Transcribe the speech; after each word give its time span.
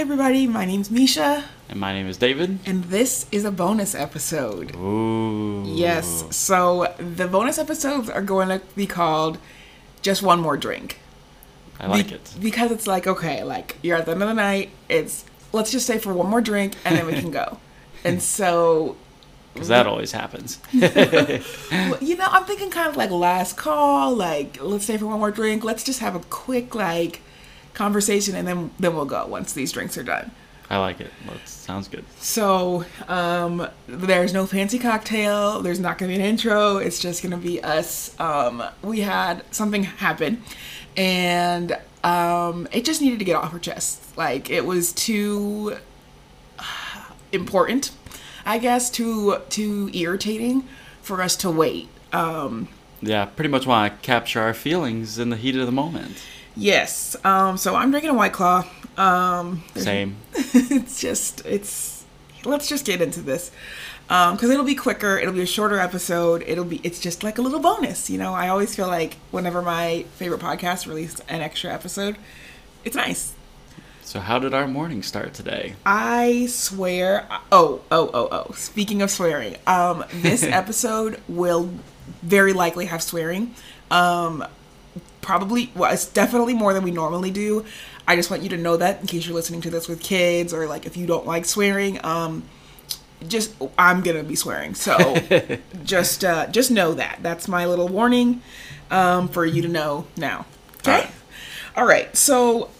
everybody. 0.00 0.46
My 0.46 0.64
name's 0.64 0.88
Mesha, 0.90 1.44
And 1.68 1.80
my 1.80 1.92
name 1.92 2.06
is 2.06 2.16
David. 2.18 2.58
and 2.66 2.84
this 2.84 3.26
is 3.32 3.44
a 3.44 3.50
bonus 3.50 3.94
episode. 3.94 4.74
Ooh. 4.76 5.62
Yes, 5.66 6.24
so 6.30 6.94
the 6.98 7.26
bonus 7.26 7.58
episodes 7.58 8.10
are 8.10 8.22
going 8.22 8.48
to 8.48 8.60
be 8.74 8.86
called 8.86 9.38
Just 10.02 10.22
One 10.22 10.40
More 10.40 10.56
Drink. 10.56 11.00
I 11.80 11.86
like 11.86 12.08
Be- 12.08 12.14
it. 12.16 12.34
Because 12.40 12.70
it's 12.72 12.86
like, 12.86 13.06
okay, 13.06 13.42
like 13.42 13.76
you're 13.82 13.96
at 13.96 14.06
the 14.06 14.12
end 14.12 14.22
of 14.22 14.28
the 14.28 14.34
night, 14.34 14.70
it's 14.88 15.24
let's 15.52 15.70
just 15.70 15.86
stay 15.86 15.98
for 15.98 16.12
one 16.12 16.28
more 16.28 16.40
drink 16.40 16.74
and 16.84 16.96
then 16.96 17.06
we 17.06 17.14
can 17.14 17.30
go. 17.30 17.58
and 18.04 18.22
so, 18.22 18.96
Because 19.54 19.68
that 19.68 19.86
always 19.86 20.12
happens. 20.12 20.58
well, 20.74 21.98
you 22.00 22.16
know, 22.16 22.26
I'm 22.30 22.44
thinking 22.44 22.70
kind 22.70 22.88
of 22.88 22.96
like 22.96 23.10
last 23.10 23.56
call, 23.56 24.14
like 24.14 24.58
let's 24.62 24.84
stay 24.84 24.96
for 24.98 25.06
one 25.06 25.18
more 25.20 25.30
drink. 25.30 25.64
Let's 25.64 25.84
just 25.84 26.00
have 26.00 26.14
a 26.14 26.20
quick, 26.20 26.74
like, 26.74 27.22
conversation 27.76 28.34
and 28.34 28.48
then, 28.48 28.70
then 28.80 28.96
we'll 28.96 29.04
go 29.04 29.26
once 29.26 29.52
these 29.52 29.70
drinks 29.70 29.96
are 29.96 30.02
done. 30.02 30.32
I 30.68 30.78
like 30.78 31.00
it. 31.00 31.12
That 31.28 31.46
sounds 31.46 31.86
good. 31.86 32.04
So, 32.18 32.84
um, 33.06 33.68
there's 33.86 34.32
no 34.32 34.46
fancy 34.46 34.80
cocktail. 34.80 35.62
There's 35.62 35.78
not 35.78 35.96
gonna 35.96 36.08
be 36.08 36.16
an 36.16 36.20
intro. 36.20 36.78
It's 36.78 36.98
just 36.98 37.22
gonna 37.22 37.36
be 37.36 37.62
us. 37.62 38.18
Um, 38.18 38.64
we 38.82 39.00
had 39.02 39.44
something 39.54 39.84
happen, 39.84 40.42
and 40.96 41.78
um, 42.02 42.66
it 42.72 42.84
just 42.84 43.00
needed 43.00 43.20
to 43.20 43.24
get 43.24 43.36
off 43.36 43.52
our 43.52 43.60
chest. 43.60 44.16
Like 44.18 44.50
it 44.50 44.64
was 44.66 44.92
too 44.92 45.76
important, 47.32 47.92
I 48.44 48.58
guess, 48.58 48.90
too 48.90 49.36
too 49.48 49.90
irritating 49.94 50.64
for 51.00 51.22
us 51.22 51.36
to 51.36 51.50
wait. 51.50 51.88
Um, 52.12 52.66
Yeah, 53.00 53.26
pretty 53.26 53.50
much 53.50 53.66
want 53.68 53.92
to 53.92 54.04
capture 54.04 54.40
our 54.40 54.54
feelings 54.54 55.16
in 55.16 55.30
the 55.30 55.36
heat 55.36 55.54
of 55.54 55.66
the 55.66 55.72
moment. 55.72 56.20
Yes. 56.56 57.16
Um, 57.24 57.56
so 57.56 57.74
I'm 57.74 57.90
drinking 57.90 58.10
a 58.10 58.14
White 58.14 58.32
Claw. 58.32 58.64
Um, 58.96 59.62
Same. 59.74 60.16
it's 60.34 61.00
just 61.00 61.44
it's 61.44 62.04
let's 62.44 62.68
just 62.68 62.86
get 62.86 63.00
into 63.02 63.20
this 63.20 63.50
because 64.06 64.50
it'll 64.50 64.64
be 64.64 64.74
quicker 64.76 65.18
it'll 65.18 65.34
be 65.34 65.40
a 65.42 65.46
shorter 65.46 65.80
episode 65.80 66.44
it'll 66.46 66.64
be 66.64 66.80
it's 66.84 67.00
just 67.00 67.24
like 67.24 67.38
a 67.38 67.42
little 67.42 67.58
bonus 67.58 68.08
you 68.08 68.16
know 68.16 68.32
i 68.34 68.46
always 68.46 68.72
feel 68.76 68.86
like 68.86 69.14
whenever 69.32 69.60
my 69.62 70.04
favorite 70.14 70.40
podcast 70.40 70.86
release 70.86 71.18
an 71.28 71.40
extra 71.40 71.72
episode 71.74 72.16
it's 72.84 72.94
nice 72.94 73.34
So, 74.02 74.20
how 74.20 74.38
did 74.38 74.54
our 74.54 74.68
morning 74.68 75.02
start 75.02 75.34
today? 75.34 75.74
i 75.84 76.46
swear 76.48 77.26
oh 77.50 77.80
oh 77.90 78.10
oh 78.14 78.28
oh 78.30 78.52
speaking 78.54 79.02
of 79.02 79.10
swearing 79.10 79.56
um 79.66 80.04
this 80.12 80.42
episode 80.62 81.20
will 81.26 81.68
very 82.22 82.52
likely 82.52 82.86
have 82.86 83.02
swearing 83.02 83.56
um 83.90 84.44
probably 85.20 85.72
well 85.74 85.92
it's 85.92 86.06
definitely 86.06 86.54
more 86.54 86.72
than 86.72 86.82
we 86.82 86.90
normally 86.90 87.30
do. 87.30 87.64
I 88.08 88.16
just 88.16 88.30
want 88.30 88.42
you 88.42 88.48
to 88.50 88.56
know 88.56 88.76
that 88.76 89.00
in 89.00 89.06
case 89.06 89.26
you're 89.26 89.34
listening 89.34 89.60
to 89.62 89.70
this 89.70 89.88
with 89.88 90.00
kids 90.00 90.52
or 90.52 90.66
like 90.66 90.86
if 90.86 90.96
you 90.96 91.06
don't 91.06 91.26
like 91.26 91.44
swearing 91.44 92.04
um 92.04 92.44
just 93.26 93.54
i'm 93.78 94.02
gonna 94.02 94.22
be 94.22 94.36
swearing. 94.36 94.74
So 94.74 95.16
just 95.84 96.24
uh 96.24 96.46
just 96.48 96.70
know 96.70 96.94
that. 96.94 97.18
That's 97.22 97.48
my 97.48 97.66
little 97.66 97.88
warning 97.88 98.42
um 98.90 99.28
for 99.28 99.44
you 99.44 99.62
to 99.62 99.68
know 99.68 100.06
now. 100.16 100.46
Okay? 100.78 100.92
Alright. 100.92 101.10
all 101.76 101.86
right. 101.86 102.16
So 102.16 102.70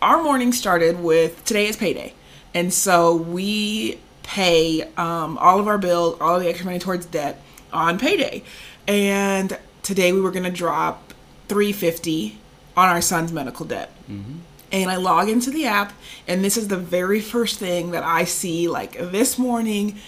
our 0.00 0.22
morning 0.22 0.52
started 0.52 1.00
with 1.00 1.44
today 1.44 1.66
is 1.66 1.76
payday. 1.76 2.14
And 2.54 2.72
so 2.72 3.14
we 3.14 3.98
pay 4.22 4.82
um, 4.96 5.38
all 5.38 5.58
of 5.58 5.66
our 5.68 5.78
bills 5.78 6.18
all 6.20 6.36
of 6.36 6.42
the 6.42 6.48
extra 6.48 6.66
money 6.66 6.78
towards 6.78 7.06
debt 7.06 7.42
on 7.72 7.98
payday. 7.98 8.42
And 8.86 9.58
today 9.82 10.12
we 10.12 10.20
were 10.20 10.30
to 10.30 10.50
drop 10.50 11.07
350 11.48 12.38
on 12.76 12.88
our 12.88 13.00
son's 13.00 13.32
medical 13.32 13.66
debt 13.66 13.90
mm-hmm. 14.10 14.38
and 14.70 14.90
i 14.90 14.96
log 14.96 15.28
into 15.28 15.50
the 15.50 15.66
app 15.66 15.92
and 16.26 16.44
this 16.44 16.56
is 16.56 16.68
the 16.68 16.76
very 16.76 17.20
first 17.20 17.58
thing 17.58 17.90
that 17.90 18.04
i 18.04 18.24
see 18.24 18.68
like 18.68 18.96
this 18.98 19.38
morning 19.38 19.98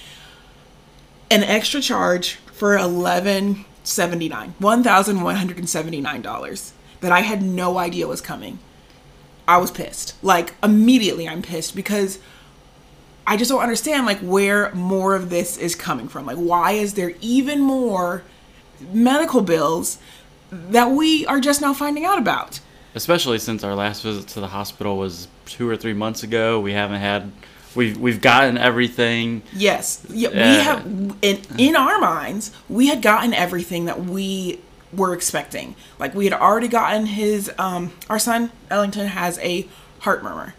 an 1.31 1.43
extra 1.43 1.81
charge 1.81 2.35
for 2.53 2.71
1179 2.71 4.55
$1179 4.61 6.73
that 7.01 7.13
i 7.13 7.21
had 7.21 7.43
no 7.43 7.79
idea 7.79 8.07
was 8.07 8.21
coming 8.21 8.59
I 9.51 9.57
was 9.57 9.73
pissed. 9.73 10.15
Like 10.23 10.55
immediately 10.63 11.29
I'm 11.29 11.43
pissed 11.43 11.75
because 11.75 12.21
I 13.27 13.37
just 13.37 13.51
don't 13.51 13.61
understand 13.61 14.07
like 14.07 14.21
where 14.21 14.73
more 14.77 15.17
of 15.17 15.29
this 15.29 15.59
is 15.59 15.75
coming 15.75 16.07
from. 16.07 16.25
Like 16.25 16.37
why 16.37 16.73
is 16.73 16.95
there 16.95 17.15
even 17.21 17.61
more 17.61 18.23
medical 18.93 19.43
bills 19.43 19.99
that 20.51 20.91
we 20.91 21.27
are 21.27 21.41
just 21.41 21.61
now 21.61 21.73
finding 21.75 22.05
out 22.05 22.19
about? 22.19 22.61
Especially 22.95 23.39
since 23.39 23.63
our 23.63 23.75
last 23.75 24.03
visit 24.03 24.27
to 24.29 24.41
the 24.41 24.49
hospital 24.49 24.99
was 24.99 25.29
two 25.47 25.69
or 25.69 25.77
three 25.77 25.93
months 25.95 26.23
ago. 26.23 26.61
We 26.61 26.73
haven't 26.73 27.01
had. 27.01 27.31
We've, 27.77 27.97
we've 27.97 28.21
gotten 28.21 28.59
everything. 28.59 29.43
Yes. 29.53 30.05
Yeah, 30.11 30.31
we 30.31 30.35
Yeah. 30.39 30.63
have 30.63 30.87
in 31.23 31.41
in 31.57 31.77
our 31.77 32.01
minds, 32.01 32.51
we 32.69 32.89
had 32.89 33.01
gotten 33.01 33.33
everything 33.33 33.85
that 33.85 34.05
we 34.05 34.59
were 34.93 35.15
expecting. 35.15 35.77
Like 36.01 36.13
we 36.13 36.25
had 36.25 36.35
already 36.35 36.67
gotten 36.67 37.07
his 37.07 37.49
um 37.59 37.93
our 38.09 38.19
son 38.19 38.51
Ellington 38.71 39.07
has 39.07 39.39
a 39.39 39.69
heart 40.01 40.25
murmur. 40.25 40.55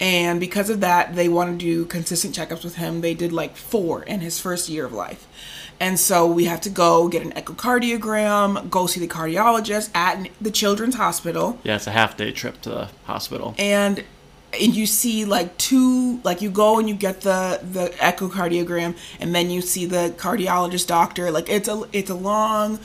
And 0.00 0.40
because 0.40 0.70
of 0.70 0.80
that, 0.80 1.14
they 1.14 1.28
want 1.28 1.52
to 1.60 1.64
do 1.64 1.84
consistent 1.84 2.34
checkups 2.34 2.64
with 2.64 2.76
him. 2.76 3.02
They 3.02 3.12
did 3.14 3.30
like 3.32 3.56
four 3.56 4.02
in 4.02 4.20
his 4.20 4.40
first 4.40 4.68
year 4.70 4.86
of 4.86 4.92
life. 4.94 5.26
And 5.80 5.98
so 5.98 6.26
we 6.26 6.44
have 6.44 6.60
to 6.62 6.70
go 6.70 7.08
get 7.08 7.22
an 7.22 7.32
echocardiogram, 7.32 8.70
go 8.70 8.86
see 8.86 9.00
the 9.00 9.08
cardiologist 9.08 9.94
at 9.94 10.28
the 10.40 10.50
children's 10.50 10.94
hospital. 10.94 11.58
Yeah, 11.62 11.76
it's 11.76 11.86
a 11.86 11.90
half 11.90 12.16
day 12.16 12.32
trip 12.32 12.60
to 12.62 12.70
the 12.70 12.88
hospital. 13.04 13.54
and 13.58 14.04
and 14.60 14.76
you 14.76 14.86
see 14.86 15.24
like 15.24 15.56
two 15.58 16.20
like 16.22 16.40
you 16.40 16.48
go 16.48 16.78
and 16.78 16.88
you 16.88 16.94
get 16.94 17.22
the 17.22 17.60
the 17.72 17.88
echocardiogram 17.98 18.96
and 19.18 19.34
then 19.34 19.50
you 19.50 19.60
see 19.60 19.84
the 19.84 20.14
cardiologist 20.16 20.86
doctor. 20.86 21.30
Like 21.30 21.48
it's 21.48 21.68
a 21.68 21.82
it's 21.92 22.10
a 22.10 22.14
long 22.14 22.78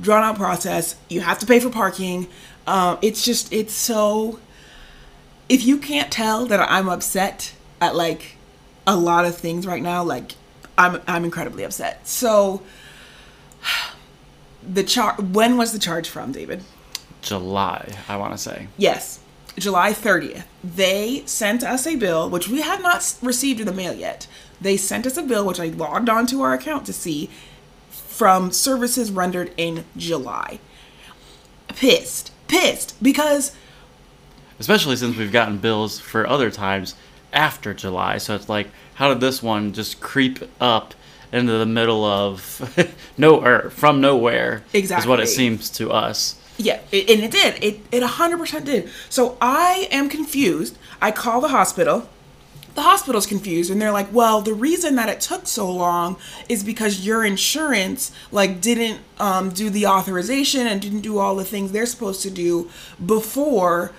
drawn 0.00 0.22
out 0.22 0.36
process. 0.36 0.96
You 1.08 1.22
have 1.22 1.38
to 1.38 1.46
pay 1.46 1.60
for 1.60 1.70
parking. 1.70 2.26
Um, 2.66 2.98
it's 3.00 3.24
just 3.24 3.52
it's 3.52 3.72
so 3.72 4.38
if 5.48 5.64
you 5.64 5.78
can't 5.78 6.10
tell 6.10 6.46
that 6.46 6.60
i'm 6.60 6.88
upset 6.88 7.54
at 7.80 7.94
like 7.94 8.36
a 8.86 8.96
lot 8.96 9.24
of 9.24 9.36
things 9.36 9.66
right 9.66 9.82
now 9.82 10.02
like 10.02 10.32
i'm 10.78 11.00
i'm 11.06 11.24
incredibly 11.24 11.64
upset 11.64 12.06
so 12.06 12.62
the 14.62 14.82
char 14.82 15.14
when 15.16 15.56
was 15.56 15.72
the 15.72 15.78
charge 15.78 16.08
from 16.08 16.32
david 16.32 16.62
July, 17.24 17.96
I 18.08 18.16
want 18.16 18.32
to 18.32 18.38
say. 18.38 18.68
Yes, 18.76 19.18
July 19.56 19.92
30th. 19.92 20.44
They 20.62 21.22
sent 21.26 21.64
us 21.64 21.86
a 21.86 21.96
bill, 21.96 22.28
which 22.28 22.48
we 22.48 22.60
have 22.60 22.82
not 22.82 23.16
received 23.22 23.60
in 23.60 23.66
the 23.66 23.72
mail 23.72 23.94
yet. 23.94 24.26
They 24.60 24.76
sent 24.76 25.06
us 25.06 25.16
a 25.16 25.22
bill, 25.22 25.44
which 25.46 25.58
I 25.58 25.68
logged 25.68 26.08
onto 26.08 26.42
our 26.42 26.52
account 26.52 26.86
to 26.86 26.92
see, 26.92 27.30
from 27.88 28.52
services 28.52 29.10
rendered 29.10 29.52
in 29.56 29.84
July. 29.96 30.60
Pissed. 31.68 32.30
Pissed. 32.46 33.02
Because, 33.02 33.56
Especially 34.58 34.96
since 34.96 35.16
we've 35.16 35.32
gotten 35.32 35.58
bills 35.58 35.98
for 35.98 36.26
other 36.26 36.50
times 36.50 36.94
after 37.34 37.74
July. 37.74 38.18
So 38.18 38.34
it's 38.34 38.48
like, 38.48 38.68
how 38.94 39.08
did 39.08 39.20
this 39.20 39.42
one 39.42 39.72
just 39.72 40.00
creep 40.00 40.38
up 40.60 40.94
into 41.32 41.52
the 41.52 41.66
middle 41.66 42.04
of 42.04 42.94
nowhere, 43.18 43.70
from 43.70 44.00
nowhere? 44.00 44.62
Exactly 44.72 45.02
is 45.02 45.08
what 45.08 45.20
it 45.20 45.26
seems 45.28 45.68
to 45.70 45.90
us. 45.90 46.36
yeah, 46.58 46.80
it, 46.92 47.10
and 47.10 47.22
it 47.24 47.30
did. 47.32 47.62
It, 47.62 47.80
it 47.90 48.02
100% 48.02 48.64
did. 48.64 48.88
So 49.10 49.36
I 49.40 49.88
am 49.90 50.08
confused. 50.08 50.78
I 51.02 51.10
call 51.10 51.40
the 51.40 51.48
hospital. 51.48 52.08
the 52.74 52.82
hospital's 52.82 53.26
confused 53.26 53.70
and 53.70 53.80
they're 53.80 53.92
like 53.92 54.12
well 54.12 54.40
the 54.42 54.52
reason 54.54 54.96
that 54.96 55.08
it 55.08 55.20
took 55.20 55.46
so 55.46 55.70
long 55.70 56.16
is 56.48 56.64
because 56.64 57.06
your 57.06 57.24
insurance 57.24 58.10
like 58.32 58.60
didn't 58.60 59.00
um, 59.20 59.50
do 59.50 59.70
the 59.70 59.86
authorization 59.86 60.66
and 60.66 60.80
didn't 60.80 61.00
do 61.02 61.18
all 61.18 61.36
the 61.36 61.44
things 61.44 61.70
they're 61.72 61.86
supposed 61.86 62.20
to 62.22 62.30
do 62.30 62.68
before 63.04 63.92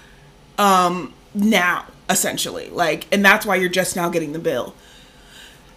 um, 0.57 1.13
now 1.33 1.85
essentially 2.09 2.69
like 2.69 3.07
and 3.11 3.23
that's 3.25 3.45
why 3.45 3.55
you're 3.55 3.69
just 3.69 3.95
now 3.95 4.09
getting 4.09 4.33
the 4.33 4.39
bill 4.39 4.75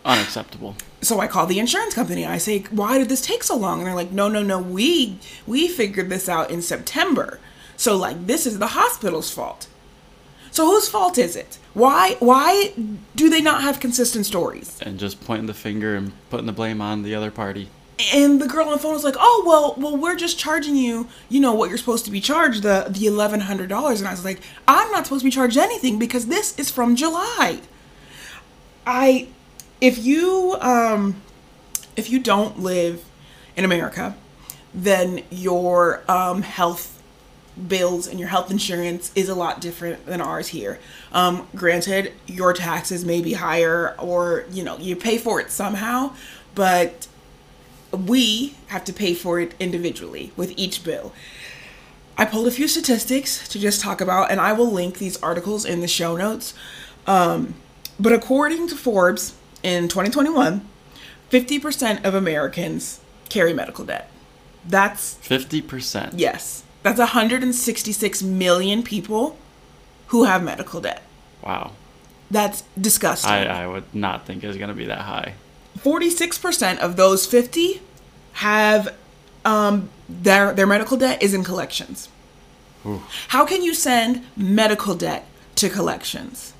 Unacceptable. 0.05 0.75
so 1.02 1.20
I 1.20 1.26
call 1.26 1.47
the 1.47 1.58
insurance 1.58 1.93
company 1.94 2.23
and 2.23 2.32
I 2.32 2.38
say, 2.38 2.61
"Why 2.70 2.97
did 2.99 3.08
this 3.11 3.20
take 3.20 3.43
so 3.43 3.56
long?" 3.56 3.79
And 3.81 3.87
they're 3.87 3.94
like, 3.94 4.12
"No, 4.12 4.29
no, 4.29 4.43
no. 4.43 4.58
We 4.58 5.19
we 5.47 5.69
figured 5.69 6.08
this 6.08 6.29
out 6.29 6.50
in 6.50 6.62
September. 6.62 7.41
So 7.76 7.94
like 7.97 8.26
this 8.26 8.47
is 8.47 8.58
the 8.58 8.69
hospital's 8.69 9.31
fault." 9.31 9.67
So 10.50 10.67
whose 10.67 10.88
fault 10.88 11.19
is 11.19 11.37
it? 11.37 11.58
Why 11.75 12.17
why 12.20 12.73
do 13.17 13.29
they 13.29 13.43
not 13.43 13.61
have 13.62 13.81
consistent 13.81 14.25
stories? 14.25 14.79
And 14.81 14.99
just 14.99 15.20
pointing 15.20 15.47
the 15.47 15.52
finger 15.52 15.94
and 15.94 16.12
putting 16.31 16.47
the 16.47 16.52
blame 16.52 16.81
on 16.81 17.02
the 17.02 17.14
other 17.14 17.31
party. 17.31 17.69
And 18.15 18.41
the 18.41 18.47
girl 18.47 18.67
on 18.67 18.73
the 18.73 18.79
phone 18.79 18.93
was 18.93 19.03
like, 19.03 19.17
"Oh, 19.19 19.43
well, 19.45 19.75
well, 19.77 19.97
we're 19.97 20.15
just 20.15 20.39
charging 20.39 20.77
you, 20.77 21.09
you 21.29 21.41
know, 21.41 21.53
what 21.53 21.69
you're 21.69 21.79
supposed 21.79 22.05
to 22.05 22.11
be 22.12 22.21
charged, 22.21 22.62
the 22.62 22.87
the 22.89 23.06
eleven 23.06 23.41
hundred 23.41 23.69
dollars." 23.69 24.00
And 24.00 24.09
I 24.09 24.12
was 24.12 24.25
like, 24.25 24.41
"I'm 24.69 24.91
not 24.93 25.06
supposed 25.06 25.23
to 25.23 25.25
be 25.25 25.31
charged 25.31 25.56
anything 25.56 25.99
because 25.99 26.27
this 26.27 26.56
is 26.59 26.71
from 26.71 26.95
July." 26.95 27.61
I, 28.87 29.29
if 29.81 29.99
you 29.99 30.56
um, 30.61 31.21
if 31.97 32.09
you 32.09 32.21
don't 32.21 32.61
live 32.61 33.05
in 33.56 33.65
America, 33.65 34.15
then 34.73 35.23
your 35.31 36.03
um 36.09 36.43
health 36.43 36.99
bills 37.67 38.06
and 38.06 38.21
your 38.21 38.29
health 38.29 38.50
insurance 38.50 39.11
is 39.15 39.29
a 39.29 39.35
lot 39.35 39.61
different 39.61 40.06
than 40.06 40.21
ours 40.21 40.49
here. 40.49 40.79
Um, 41.12 41.49
granted, 41.55 42.12
your 42.27 42.53
taxes 42.53 43.05
may 43.05 43.21
be 43.21 43.33
higher 43.33 43.97
or, 43.99 44.45
you 44.50 44.62
know, 44.62 44.79
you 44.79 44.95
pay 44.95 45.19
for 45.19 45.41
it 45.41 45.50
somehow, 45.50 46.12
but 46.55 47.09
we 47.93 48.55
have 48.69 48.85
to 48.85 48.93
pay 48.93 49.14
for 49.14 49.40
it 49.40 49.55
individually 49.58 50.32
with 50.37 50.52
each 50.56 50.85
bill. 50.85 51.12
I 52.17 52.25
pulled 52.25 52.49
a 52.49 52.50
few 52.50 52.67
statistics 52.67 53.49
to 53.49 53.58
just 53.58 53.81
talk 53.81 54.00
about, 54.00 54.31
and 54.31 54.40
I 54.40 54.52
will 54.52 54.70
link 54.70 54.99
these 54.99 55.23
articles 55.23 55.64
in 55.64 55.81
the 55.81 55.88
show 55.88 56.17
notes. 56.17 56.52
Um, 57.06 57.55
but 57.99 58.12
according 58.12 58.69
to 58.69 58.75
Forbes 58.75 59.35
in 59.62 59.88
2021, 59.88 60.69
50% 61.31 62.05
of 62.05 62.14
Americans 62.14 63.00
carry 63.29 63.52
medical 63.52 63.85
debt. 63.85 64.11
That's 64.67 65.14
Fifty 65.14 65.62
percent. 65.62 66.14
Yes. 66.14 66.64
That's 66.82 66.99
166 66.99 68.23
million 68.23 68.82
people 68.82 69.38
who 70.08 70.25
have 70.25 70.43
medical 70.43 70.81
debt. 70.81 71.02
Wow. 71.43 71.73
That's 72.31 72.62
disgusting. 72.79 73.31
I, 73.31 73.64
I 73.64 73.67
would 73.67 73.94
not 73.94 74.26
think 74.26 74.44
it 74.44 74.46
was 74.46 74.56
going 74.56 74.69
to 74.69 74.75
be 74.75 74.87
that 74.87 75.00
high. 75.00 75.35
46% 75.82 76.78
of 76.78 76.96
those 76.96 77.26
50 77.26 77.80
have 78.34 78.94
um, 79.44 79.88
their 80.08 80.52
their 80.52 80.66
medical 80.66 80.96
debt 80.96 81.22
is 81.22 81.34
in 81.34 81.44
collections. 81.44 82.08
Ooh. 82.86 83.02
How 83.28 83.44
can 83.44 83.62
you 83.62 83.75
send 83.75 84.25
medical 84.36 84.94
debt 84.94 85.26
to 85.56 85.69
collections? 85.69 86.52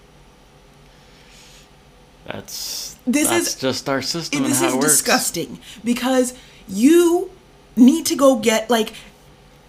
That's 2.27 2.97
This 3.07 3.29
that's 3.29 3.49
is- 3.49 3.55
just 3.57 3.89
our 3.89 4.03
system 4.03 4.45
and 4.45 4.53
this 4.53 4.61
is 4.63 4.75
disgusting 4.77 5.61
because 5.85 6.35
you 6.69 7.31
need 7.77 8.05
to 8.07 8.17
go 8.17 8.37
get 8.37 8.69
like 8.69 8.93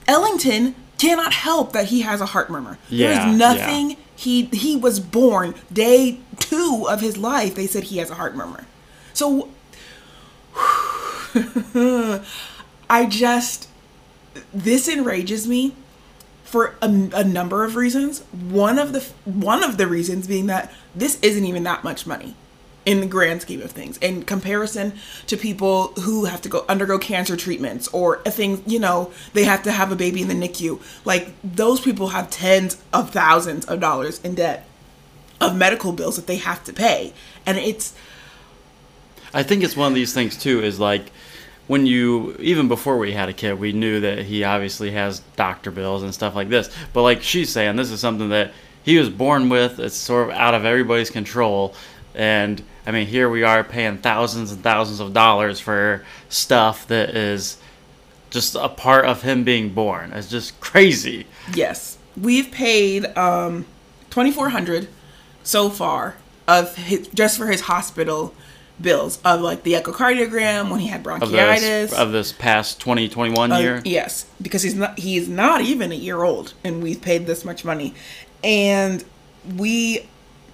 Ellington 0.08 0.76
cannot 0.98 1.32
help 1.32 1.72
that 1.74 1.86
he 1.86 2.02
has 2.02 2.20
a 2.20 2.26
heart 2.28 2.50
murmur. 2.50 2.78
Yeah, 2.90 3.26
There's 3.26 3.38
nothing 3.38 3.98
he 4.16 4.46
he 4.46 4.76
was 4.76 5.00
born 5.00 5.56
day 5.72 6.20
2 6.40 6.88
of 6.90 7.00
his 7.00 7.16
life 7.18 7.56
they 7.56 7.68
said 7.68 7.86
he 7.86 7.98
has 8.00 8.10
a 8.10 8.16
heart 8.16 8.36
murmur. 8.36 8.66
So 9.20 9.50
I 12.90 13.06
just 13.06 13.68
this 14.54 14.88
enrages 14.88 15.46
me 15.46 15.76
for 16.46 16.76
a, 16.82 16.86
a 16.88 17.26
number 17.26 17.66
of 17.66 17.76
reasons. 17.76 18.22
One 18.32 18.80
of 18.80 18.94
the 18.94 19.02
one 19.26 19.62
of 19.62 19.76
the 19.76 19.88
reasons 19.88 20.26
being 20.26 20.46
that 20.46 20.72
this 20.96 21.20
isn't 21.22 21.44
even 21.44 21.64
that 21.64 21.84
much 21.84 22.08
money 22.08 22.38
in 22.86 23.02
the 23.02 23.08
grand 23.08 23.42
scheme 23.42 23.62
of 23.62 23.72
things 23.72 23.98
in 23.98 24.24
comparison 24.24 24.94
to 25.28 25.36
people 25.36 25.88
who 26.04 26.24
have 26.24 26.42
to 26.44 26.48
go 26.48 26.64
undergo 26.70 26.98
cancer 26.98 27.36
treatments 27.36 27.90
or 27.90 28.22
a 28.26 28.32
thing 28.32 28.64
you 28.66 28.80
know 28.80 29.12
they 29.34 29.44
have 29.44 29.62
to 29.64 29.72
have 29.74 29.92
a 29.92 29.98
baby 29.98 30.22
in 30.22 30.30
the 30.30 30.34
NICU 30.34 30.82
like 31.04 31.34
those 31.44 31.82
people 31.82 32.08
have 32.08 32.30
tens 32.30 32.82
of 32.94 33.12
thousands 33.12 33.66
of 33.66 33.82
dollars 33.82 34.22
in 34.22 34.36
debt 34.36 34.66
of 35.42 35.58
medical 35.58 35.92
bills 35.92 36.16
that 36.16 36.26
they 36.26 36.38
have 36.38 36.64
to 36.64 36.72
pay 36.72 37.14
and 37.46 37.58
it's 37.58 37.94
I 39.34 39.44
think 39.44 39.64
it's 39.64 39.76
one 39.76 39.92
of 39.92 39.96
these 39.96 40.14
things 40.14 40.38
too. 40.38 40.62
Is 40.64 40.80
like 40.80 41.12
when 41.68 41.86
you 41.86 42.36
even 42.40 42.68
before 42.68 42.98
we 42.98 43.14
had 43.14 43.30
a 43.30 43.34
kid, 43.34 43.60
we 43.60 43.72
knew 43.72 44.00
that 44.02 44.20
he 44.20 44.44
obviously 44.44 44.92
has 44.92 45.20
doctor 45.36 45.72
bills 45.72 46.04
and 46.04 46.14
stuff 46.14 46.36
like 46.36 46.50
this. 46.50 46.70
But 46.94 47.04
like 47.04 47.22
she's 47.22 47.52
saying, 47.52 47.76
this 47.76 47.92
is 47.92 48.00
something 48.00 48.30
that 48.30 48.54
he 48.84 48.98
was 48.98 49.10
born 49.10 49.50
with. 49.50 49.80
It's 49.80 49.96
sort 49.96 50.30
of 50.30 50.36
out 50.36 50.54
of 50.54 50.66
everybody's 50.66 51.10
control. 51.10 51.76
And 52.16 52.62
I 52.88 52.92
mean, 52.92 53.08
here 53.08 53.30
we 53.30 53.44
are 53.44 53.64
paying 53.64 54.00
thousands 54.00 54.52
and 54.52 54.64
thousands 54.64 55.00
of 55.00 55.14
dollars 55.14 55.60
for 55.60 56.04
stuff 56.28 56.88
that 56.88 57.12
is 57.12 57.58
just 58.32 58.56
a 58.56 58.70
part 58.70 59.06
of 59.06 59.22
him 59.22 59.44
being 59.44 59.74
born. 59.74 60.12
It's 60.14 60.30
just 60.30 60.60
crazy. 60.60 61.28
Yes, 61.54 61.98
we've 62.18 62.52
paid 62.52 63.06
um, 63.18 63.66
twenty 64.10 64.32
four 64.32 64.50
hundred 64.50 64.88
so 65.44 65.70
far 65.70 66.16
of 66.48 66.76
his, 66.76 67.08
just 67.10 67.38
for 67.38 67.48
his 67.48 67.62
hospital 67.62 68.34
bills 68.82 69.20
of 69.26 69.42
like 69.42 69.64
the 69.64 69.74
echocardiogram 69.74 70.70
when 70.72 70.80
he 70.80 70.88
had 70.88 71.00
Of 71.00 71.04
bronchitis. 71.04 71.62
this, 71.62 71.94
of 71.94 72.12
this 72.12 72.32
past 72.32 72.80
2021 72.80 73.52
Uh, 73.52 73.58
year. 73.60 73.82
yes, 73.86 74.26
because 74.42 74.64
he's 74.64 74.76
not 74.76 74.98
he's 75.00 75.28
not 75.28 75.62
even 75.62 75.92
a 75.92 75.96
year 75.96 76.24
old, 76.24 76.54
and 76.64 76.82
we've 76.82 77.02
paid 77.02 77.26
this 77.28 77.44
much 77.44 77.66
money, 77.66 77.94
and 78.44 79.04
we 79.58 80.08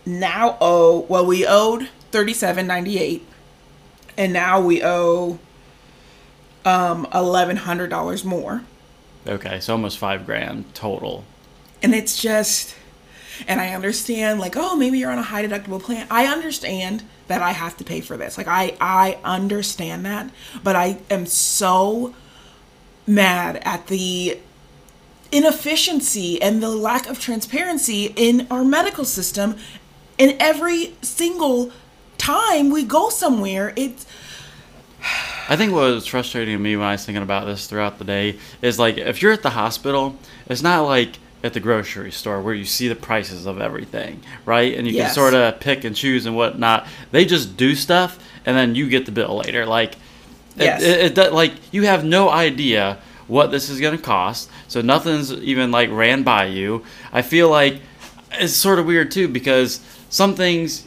now 0.06 0.58
owe 0.62 1.00
well 1.10 1.26
we 1.26 1.46
owed 1.46 1.90
thirty 2.12 2.34
seven 2.34 2.66
ninety 2.68 3.00
eight, 3.00 3.26
and 4.18 4.32
now 4.34 4.60
we 4.60 4.84
owe 4.84 5.40
um 6.66 7.08
eleven 7.14 7.58
hundred 7.58 7.90
dollars 7.90 8.24
more. 8.24 8.64
Okay, 9.28 9.60
so 9.60 9.74
almost 9.74 9.98
five 9.98 10.26
grand 10.26 10.74
total. 10.76 11.24
And 11.82 11.94
it's 11.96 12.20
just, 12.22 12.76
and 13.48 13.60
I 13.60 13.74
understand, 13.74 14.40
like, 14.40 14.56
oh, 14.56 14.76
maybe 14.76 15.00
you're 15.00 15.12
on 15.12 15.18
a 15.18 15.24
high 15.24 15.46
deductible 15.46 15.82
plan. 15.82 16.08
I 16.10 16.28
understand 16.28 17.04
that 17.28 17.42
I 17.42 17.52
have 17.52 17.78
to 17.78 17.84
pay 17.84 18.02
for 18.02 18.18
this. 18.18 18.38
Like, 18.38 18.48
I, 18.48 18.76
I 18.80 19.18
understand 19.24 20.06
that. 20.06 20.30
But 20.64 20.76
I 20.76 20.98
am 21.10 21.26
so 21.26 22.14
mad 23.08 23.62
at 23.64 23.88
the 23.88 24.40
inefficiency 25.32 26.42
and 26.42 26.62
the 26.62 26.70
lack 26.70 27.08
of 27.08 27.20
transparency 27.20 28.14
in 28.16 28.48
our 28.50 28.64
medical 28.64 29.06
system. 29.06 29.58
And 30.18 30.36
every 30.40 30.96
single 31.02 31.72
time 32.18 32.70
we 32.70 32.84
go 32.84 33.10
somewhere, 33.10 33.74
it's, 33.76 34.06
I 35.48 35.56
think 35.56 35.74
what 35.74 35.82
was 35.82 36.08
frustrating 36.08 36.56
to 36.56 36.60
me 36.60 36.76
when 36.76 36.86
I 36.86 36.94
was 36.94 37.06
thinking 37.06 37.22
about 37.22 37.46
this 37.46 37.68
throughout 37.68 38.00
the 38.00 38.06
day 38.06 38.40
is 38.62 38.80
like 38.80 38.98
if 38.98 39.22
you're 39.22 39.34
at 39.34 39.44
the 39.44 39.52
hospital, 39.52 40.18
it's 40.48 40.64
not 40.64 40.86
like 40.86 41.20
at 41.46 41.54
the 41.54 41.60
grocery 41.60 42.12
store 42.12 42.42
where 42.42 42.56
you 42.56 42.66
see 42.66 42.88
the 42.88 42.96
prices 42.96 43.46
of 43.46 43.62
everything, 43.62 44.20
right? 44.46 44.76
And 44.76 44.88
you 44.88 44.94
Yes. 44.94 45.10
can 45.10 45.14
sort 45.16 45.34
of 45.36 45.60
pick 45.60 45.84
and 45.84 45.96
choose 45.96 46.26
and 46.26 46.36
whatnot. 46.36 46.88
They 47.12 47.24
just 47.24 47.56
do 47.56 47.76
stuff 47.76 48.18
and 48.48 48.58
then 48.58 48.74
you 48.74 48.90
get 48.90 49.06
the 49.06 49.12
bill 49.12 49.38
later. 49.38 49.66
Like, 49.66 49.96
Yes. 50.58 50.82
it, 50.82 51.00
it, 51.00 51.18
it, 51.18 51.34
like 51.34 51.54
you 51.72 51.84
have 51.84 52.04
no 52.04 52.30
idea 52.30 52.98
what 53.28 53.52
this 53.52 53.70
is 53.70 53.80
going 53.80 53.96
to 53.96 54.02
cost, 54.04 54.50
so 54.68 54.82
nothing's 54.82 55.32
even 55.34 55.70
like 55.72 55.92
ran 55.92 56.24
by 56.24 56.46
you. 56.46 56.84
I 57.14 57.22
feel 57.22 57.50
like 57.50 57.80
it's 58.32 58.54
sort 58.54 58.80
of 58.80 58.86
weird 58.86 59.12
too 59.12 59.28
because 59.28 59.82
some 60.10 60.34
things 60.36 60.86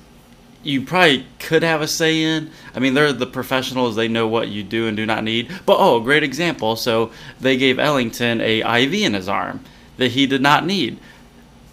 you 0.64 0.82
probably 0.82 1.26
could 1.38 1.62
have 1.62 1.82
a 1.82 1.87
say 1.87 2.22
in. 2.22 2.50
I 2.75 2.78
mean, 2.78 2.94
they're 2.94 3.12
the 3.12 3.26
professionals; 3.26 3.94
they 3.96 4.08
know 4.08 4.26
what 4.26 4.49
you 4.49 4.62
do 4.62 4.87
and 4.87 4.96
do 4.96 5.05
not 5.05 5.22
need. 5.22 5.50
But 5.66 5.76
oh, 5.78 6.00
great 6.00 6.22
example! 6.22 6.75
So 6.76 7.10
they 7.40 7.56
gave 7.56 7.78
Ellington 7.78 8.40
a 8.40 8.60
IV 8.60 8.94
in 8.94 9.14
his 9.14 9.28
arm 9.28 9.60
that 9.99 10.12
he 10.12 10.27
did 10.27 10.41
not 10.41 10.65
need. 10.65 10.99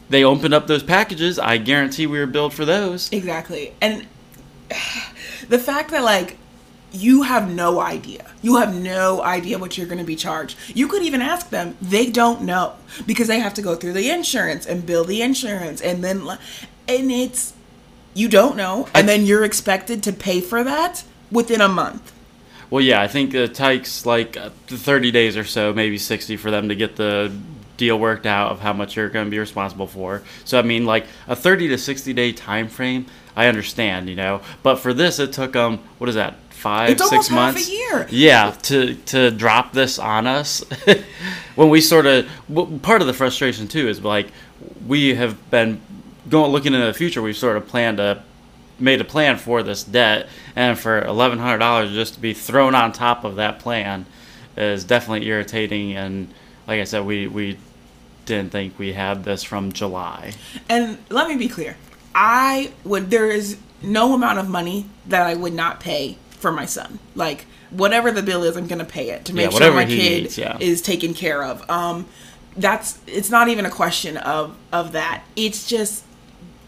They 0.09 0.23
opened 0.23 0.53
up 0.53 0.67
those 0.67 0.83
packages. 0.83 1.39
I 1.39 1.57
guarantee 1.57 2.05
we 2.05 2.19
were 2.19 2.27
billed 2.27 2.53
for 2.53 2.65
those. 2.65 3.11
Exactly. 3.11 3.73
And 3.81 4.05
the 5.49 5.57
fact 5.59 5.91
that 5.91 6.03
like 6.03 6.37
you 6.91 7.23
have 7.23 7.53
no 7.53 7.79
idea. 7.79 8.25
You 8.41 8.57
have 8.57 8.73
no 8.73 9.21
idea 9.21 9.57
what 9.57 9.77
you're 9.77 9.87
going 9.87 9.99
to 9.99 10.05
be 10.05 10.15
charged. 10.15 10.57
You 10.73 10.87
could 10.87 11.03
even 11.03 11.21
ask 11.21 11.49
them. 11.49 11.75
They 11.81 12.09
don't 12.09 12.41
know 12.41 12.75
because 13.05 13.27
they 13.27 13.39
have 13.39 13.53
to 13.55 13.61
go 13.61 13.75
through 13.75 13.93
the 13.93 14.09
insurance 14.09 14.65
and 14.65 14.85
bill 14.85 15.03
the 15.03 15.21
insurance 15.21 15.81
and 15.81 16.03
then 16.03 16.21
and 16.87 17.11
it's 17.11 17.53
you 18.13 18.29
don't 18.29 18.55
know 18.55 18.87
and 18.93 19.09
then 19.09 19.25
you're 19.25 19.43
expected 19.43 20.03
to 20.03 20.13
pay 20.13 20.39
for 20.39 20.63
that 20.63 21.03
within 21.31 21.61
a 21.61 21.67
month. 21.67 22.13
Well, 22.69 22.81
yeah, 22.81 23.01
I 23.01 23.07
think 23.07 23.33
it 23.33 23.53
takes 23.53 24.05
like 24.05 24.37
uh, 24.37 24.49
30 24.67 25.11
days 25.11 25.37
or 25.37 25.43
so, 25.43 25.73
maybe 25.73 25.97
60 25.97 26.37
for 26.37 26.49
them 26.49 26.69
to 26.69 26.75
get 26.75 26.95
the 26.95 27.31
deal 27.77 27.99
worked 27.99 28.25
out 28.25 28.51
of 28.51 28.59
how 28.61 28.73
much 28.73 28.95
you're 28.95 29.09
going 29.09 29.25
to 29.25 29.31
be 29.31 29.39
responsible 29.39 29.87
for. 29.87 30.21
So 30.43 30.57
I 30.59 30.61
mean, 30.61 30.85
like 30.85 31.05
a 31.27 31.35
30 31.35 31.67
to 31.69 31.77
60 31.77 32.13
day 32.13 32.31
time 32.31 32.67
frame, 32.67 33.05
I 33.35 33.47
understand, 33.47 34.09
you 34.09 34.15
know. 34.15 34.41
But 34.63 34.77
for 34.77 34.93
this, 34.93 35.19
it 35.19 35.33
took 35.33 35.55
um, 35.55 35.79
what 35.97 36.09
is 36.09 36.15
that? 36.15 36.35
Five, 36.49 36.89
It's 36.89 37.01
almost 37.01 37.27
six 37.27 37.27
half 37.27 37.37
a 37.37 37.53
months. 37.53 37.69
year. 37.69 38.07
Yeah, 38.09 38.51
to 38.63 38.95
to 38.95 39.29
drop 39.29 39.73
this 39.73 39.99
on 39.99 40.25
us 40.25 40.63
when 41.55 41.69
we 41.69 41.79
sort 41.81 42.05
of 42.07 42.27
w- 42.51 42.79
part 42.79 43.01
of 43.01 43.07
the 43.07 43.13
frustration 43.13 43.67
too 43.67 43.87
is 43.87 44.01
like 44.03 44.27
we 44.87 45.13
have 45.15 45.51
been 45.51 45.79
going 46.29 46.51
looking 46.51 46.73
into 46.73 46.87
the 46.87 46.93
future. 46.93 47.21
We've 47.21 47.37
sort 47.37 47.57
of 47.57 47.67
planned 47.67 47.99
a 47.99 48.23
made 48.79 48.99
a 48.99 49.03
plan 49.03 49.37
for 49.37 49.61
this 49.63 49.83
debt, 49.83 50.27
and 50.55 50.79
for 50.79 51.03
eleven 51.05 51.37
hundred 51.37 51.59
dollars 51.59 51.91
just 51.93 52.15
to 52.15 52.19
be 52.19 52.33
thrown 52.33 52.73
on 52.73 52.91
top 52.93 53.23
of 53.25 53.35
that 53.35 53.59
plan 53.59 54.05
is 54.57 54.83
definitely 54.85 55.27
irritating. 55.27 55.93
And 55.95 56.33
like 56.67 56.79
I 56.79 56.83
said, 56.83 57.05
we 57.05 57.27
we 57.27 57.57
didn't 58.25 58.51
think 58.51 58.77
we 58.79 58.93
had 58.93 59.23
this 59.23 59.43
from 59.43 59.71
July. 59.71 60.33
And 60.69 60.97
let 61.09 61.27
me 61.27 61.35
be 61.35 61.47
clear. 61.47 61.77
I 62.13 62.71
would 62.83 63.09
there 63.09 63.29
is 63.29 63.57
no 63.81 64.13
amount 64.13 64.39
of 64.39 64.49
money 64.49 64.87
that 65.07 65.27
I 65.27 65.35
would 65.35 65.53
not 65.53 65.79
pay 65.79 66.17
for 66.31 66.51
my 66.51 66.65
son. 66.65 66.99
Like 67.13 67.45
whatever 67.69 68.11
the 68.11 68.23
bill 68.23 68.43
is, 68.43 68.55
I'm 68.55 68.67
gonna 68.67 68.85
pay 68.85 69.09
it 69.09 69.25
to 69.25 69.33
make 69.33 69.51
sure 69.51 69.73
my 69.73 69.85
kid 69.85 70.23
needs, 70.23 70.37
yeah. 70.37 70.57
is 70.59 70.81
taken 70.81 71.13
care 71.13 71.43
of. 71.43 71.69
Um 71.69 72.07
that's 72.57 72.99
it's 73.05 73.29
not 73.29 73.49
even 73.49 73.65
a 73.65 73.69
question 73.69 74.17
of 74.17 74.55
of 74.71 74.93
that. 74.93 75.23
It's 75.35 75.67
just 75.67 76.03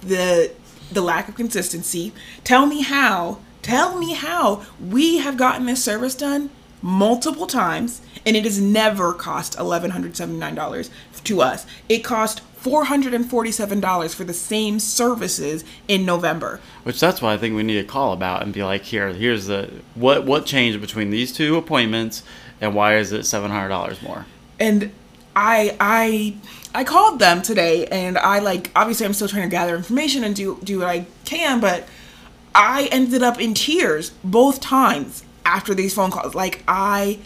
the 0.01 0.51
the 0.92 1.01
lack 1.01 1.27
of 1.27 1.36
consistency. 1.36 2.13
Tell 2.44 2.66
me 2.66 2.82
how, 2.82 3.39
tell 3.62 3.98
me 3.98 4.13
how 4.13 4.63
we 4.80 5.18
have 5.18 5.38
gotten 5.38 5.66
this 5.66 5.84
service 5.84 6.16
done 6.16 6.50
multiple 6.82 7.48
times, 7.48 8.01
and 8.27 8.36
it 8.36 8.43
has 8.43 8.60
never 8.62 9.13
cost 9.13 9.57
eleven 9.57 9.91
hundred 9.91 10.15
seventy 10.15 10.38
nine 10.38 10.53
dollars 10.53 10.91
to 11.24 11.41
us. 11.41 11.65
It 11.89 12.00
cost 12.03 12.41
four 12.41 12.84
hundred 12.86 13.13
and 13.13 13.27
forty 13.27 13.51
seven 13.51 13.79
dollars 13.79 14.13
for 14.13 14.25
the 14.25 14.34
same 14.34 14.79
services 14.79 15.63
in 15.88 16.05
November. 16.05 16.60
Which 16.84 17.00
that's 17.00 17.22
why 17.22 17.34
I 17.34 17.38
think 17.38 17.55
we 17.55 17.63
need 17.63 17.81
to 17.81 17.88
call 17.88 18.12
about 18.13 18.43
and 18.43 18.53
be 18.53 18.63
like, 18.63 18.84
here, 18.84 19.13
here's 19.13 19.48
the 19.48 19.72
what 19.96 20.25
what 20.25 20.46
changed 20.46 20.81
between 20.81 21.10
these 21.10 21.31
two 21.31 21.55
appointments, 21.55 22.22
and 22.62 22.75
why 22.75 22.98
is 22.98 23.13
it 23.13 23.25
seven 23.25 23.50
hundred 23.50 23.69
dollars 23.69 24.01
more? 24.01 24.25
and 24.60 24.91
I 25.36 25.77
I 25.79 26.36
I 26.74 26.84
called 26.84 27.19
them 27.19 27.41
today 27.41 27.86
and 27.88 28.17
I 28.17 28.39
like 28.39 28.72
obviously 28.75 29.05
I'm 29.05 29.13
still 29.13 29.27
trying 29.27 29.43
to 29.43 29.50
gather 29.50 29.75
information 29.75 30.24
and 30.24 30.36
do 30.36 30.60
do 30.63 30.79
what 30.79 30.88
I 30.88 31.05
can 31.25 31.60
but 31.60 31.88
I 32.55 32.89
ended 32.91 33.22
up 33.22 33.39
in 33.39 33.53
tears 33.53 34.12
both 34.24 34.60
times 34.60 35.24
after 35.46 35.75
these 35.75 35.93
phone 35.93 36.10
calls 36.10 36.34
like 36.34 36.63
I 36.67 37.19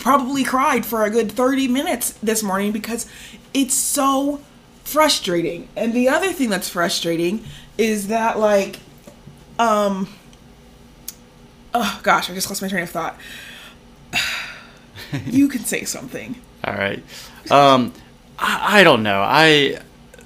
probably 0.00 0.44
cried 0.44 0.84
for 0.84 1.04
a 1.04 1.10
good 1.10 1.30
30 1.30 1.68
minutes 1.68 2.12
this 2.22 2.42
morning 2.42 2.72
because 2.72 3.06
it's 3.54 3.74
so 3.74 4.40
frustrating 4.84 5.68
and 5.76 5.92
the 5.92 6.08
other 6.08 6.32
thing 6.32 6.48
that's 6.48 6.68
frustrating 6.68 7.44
is 7.76 8.08
that 8.08 8.38
like 8.38 8.78
um 9.58 10.08
oh 11.74 12.00
gosh 12.02 12.30
I 12.30 12.34
just 12.34 12.48
lost 12.48 12.62
my 12.62 12.68
train 12.68 12.82
of 12.82 12.90
thought 12.90 13.18
you 15.26 15.48
can 15.48 15.60
say 15.60 15.84
something 15.84 16.36
All 16.64 16.74
right. 16.74 17.02
Um, 17.50 17.92
I, 18.38 18.80
I 18.80 18.84
don't 18.84 19.02
know. 19.02 19.22
I, 19.24 19.78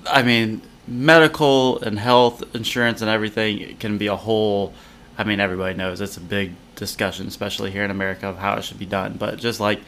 I 0.07 0.23
mean, 0.23 0.63
medical 0.89 1.81
and 1.81 1.99
health 1.99 2.43
insurance 2.55 3.01
and 3.01 3.11
everything 3.11 3.77
can 3.77 3.99
be 3.99 4.07
a 4.07 4.17
whole. 4.17 4.75
I 5.19 5.25
mean, 5.25 5.41
everybody 5.41 5.77
knows 5.77 6.01
it's 6.01 6.17
a 6.17 6.21
big 6.21 6.53
discussion, 6.77 7.27
especially 7.27 7.71
here 7.71 7.85
in 7.85 7.91
America, 7.91 8.29
of 8.29 8.39
how 8.39 8.55
it 8.55 8.65
should 8.65 8.79
be 8.79 8.87
done. 8.87 9.17
But 9.19 9.39
just 9.39 9.61
like, 9.61 9.81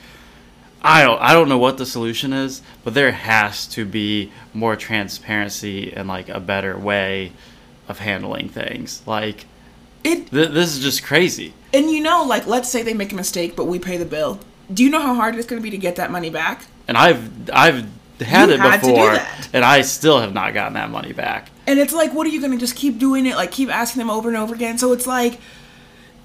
I 0.83 1.03
don't, 1.03 1.21
I 1.21 1.33
don't 1.33 1.49
know 1.49 1.59
what 1.59 1.79
the 1.79 1.87
solution 1.87 2.33
is, 2.33 2.61
but 2.85 2.93
there 2.93 3.11
has 3.11 3.67
to 3.69 3.87
be 3.87 4.33
more 4.53 4.77
transparency 4.77 5.93
and 5.93 6.09
like 6.09 6.29
a 6.29 6.41
better 6.41 6.79
way 6.79 7.33
of 7.89 7.99
handling 7.99 8.51
things. 8.51 9.03
Like, 9.07 9.47
it 10.03 10.31
th- 10.31 10.51
this 10.51 10.77
is 10.77 10.83
just 10.83 11.03
crazy. 11.03 11.55
And 11.73 11.91
you 11.91 12.03
know, 12.03 12.25
like, 12.25 12.47
let's 12.47 12.69
say 12.69 12.83
they 12.83 12.95
make 12.95 13.13
a 13.13 13.17
mistake, 13.17 13.57
but 13.57 13.65
we 13.65 13.79
pay 13.79 13.97
the 13.97 14.05
bill. 14.05 14.41
Do 14.73 14.85
you 14.85 14.91
know 14.91 15.01
how 15.01 15.15
hard 15.15 15.35
it's 15.37 15.47
going 15.47 15.61
to 15.61 15.63
be 15.63 15.71
to 15.71 15.79
get 15.79 15.97
that 15.97 16.11
money 16.11 16.31
back? 16.31 16.67
And 16.87 16.97
I've, 16.99 17.51
I've 17.51 17.87
had 18.21 18.49
You 18.49 18.55
it 18.55 18.61
had 18.61 18.81
before, 18.81 19.19
and 19.53 19.65
I 19.65 19.83
still 19.83 20.21
have 20.21 20.33
not 20.33 20.55
gotten 20.55 20.75
that 20.75 20.91
money 20.91 21.13
back. 21.13 21.51
And 21.67 21.79
it's 21.79 21.93
like, 21.93 22.13
what 22.13 22.27
are 22.27 22.31
you 22.31 22.41
going 22.41 22.53
to 22.53 22.59
just 22.59 22.77
keep 22.77 22.99
doing 22.99 23.27
it? 23.27 23.37
Like, 23.37 23.51
keep 23.51 23.75
asking 23.75 24.01
them 24.01 24.11
over 24.11 24.29
and 24.29 24.37
over 24.37 24.55
again? 24.55 24.79
So 24.79 24.93
it's 24.93 25.07
like, 25.07 25.41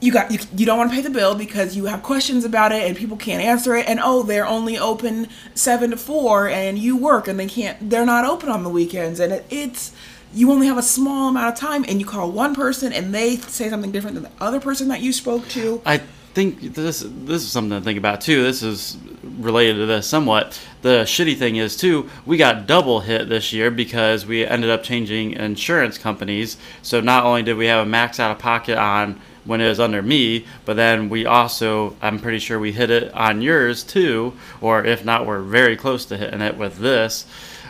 you 0.02 0.12
got 0.12 0.32
you, 0.32 0.40
you 0.56 0.66
don't 0.66 0.78
want 0.78 0.90
to 0.92 0.96
pay 0.96 1.02
the 1.02 1.10
bill 1.10 1.36
because 1.36 1.76
you 1.76 1.86
have 1.86 2.04
questions 2.04 2.46
about 2.46 2.72
it 2.72 2.88
and 2.88 2.96
people 2.96 3.18
can't 3.18 3.44
answer 3.44 3.76
it 3.76 3.88
and 3.88 4.00
oh 4.02 4.24
they're 4.24 4.48
only 4.48 4.78
open 4.78 5.28
7 5.56 5.92
to 5.92 5.98
4 5.98 6.48
and 6.48 6.80
you 6.80 6.96
work 6.96 7.28
and 7.28 7.40
they 7.40 7.48
can't 7.48 7.90
they're 7.90 8.06
not 8.06 8.26
open 8.26 8.50
on 8.50 8.64
the 8.64 8.70
weekends 8.70 9.20
and 9.20 9.34
it, 9.34 9.46
it's 9.50 9.94
you 10.34 10.52
only 10.52 10.68
have 10.68 10.78
a 10.78 10.84
small 10.84 11.30
amount 11.30 11.52
of 11.52 11.60
time 11.60 11.84
and 11.88 12.00
you 12.00 12.06
call 12.06 12.32
one 12.32 12.56
person 12.56 12.94
and 12.94 13.14
they 13.14 13.38
say 13.38 13.70
something 13.70 13.92
different 13.92 14.14
than 14.16 14.24
the 14.24 14.32
other 14.40 14.60
person 14.60 14.88
that 14.88 15.02
you 15.02 15.12
spoke 15.12 15.48
to 15.50 15.82
I 15.86 16.02
think 16.40 16.74
this 16.74 17.04
this 17.06 17.44
is 17.44 17.52
something 17.52 17.78
to 17.78 17.84
think 17.84 17.98
about 17.98 18.22
too. 18.22 18.44
This 18.44 18.64
is 18.64 18.98
related 19.40 19.76
to 19.76 19.86
this 19.86 20.08
somewhat. 20.08 20.58
The 20.82 21.04
shitty 21.04 21.38
thing 21.38 21.58
is 21.58 21.76
too, 21.76 22.10
we 22.26 22.38
got 22.38 22.66
double 22.66 23.02
hit 23.02 23.28
this 23.28 23.52
year 23.52 23.70
because 23.70 24.26
we 24.26 24.46
ended 24.46 24.70
up 24.70 24.82
changing 24.82 25.34
insurance 25.34 25.98
companies. 25.98 26.56
So 26.82 27.02
not 27.02 27.26
only 27.26 27.44
did 27.44 27.58
we 27.58 27.66
have 27.66 27.86
a 27.86 27.90
max 27.90 28.22
out 28.22 28.32
of 28.32 28.40
pocket 28.40 28.78
on 28.78 29.20
when 29.44 29.60
it 29.60 29.68
was 29.68 29.82
under 29.82 30.02
me, 30.02 30.46
but 30.64 30.76
then 30.76 31.10
we 31.10 31.26
also 31.26 31.98
I'm 32.02 32.20
pretty 32.20 32.40
sure 32.40 32.58
we 32.58 32.72
hit 32.72 32.90
it 32.90 33.14
on 33.14 33.42
yours 33.42 33.84
too, 33.84 34.34
or 34.62 34.86
if 34.86 35.04
not, 35.04 35.26
we're 35.26 35.42
very 35.42 35.76
close 35.76 36.06
to 36.06 36.18
hitting 36.18 36.42
it 36.42 36.56
with 36.56 36.78
this. 36.78 37.26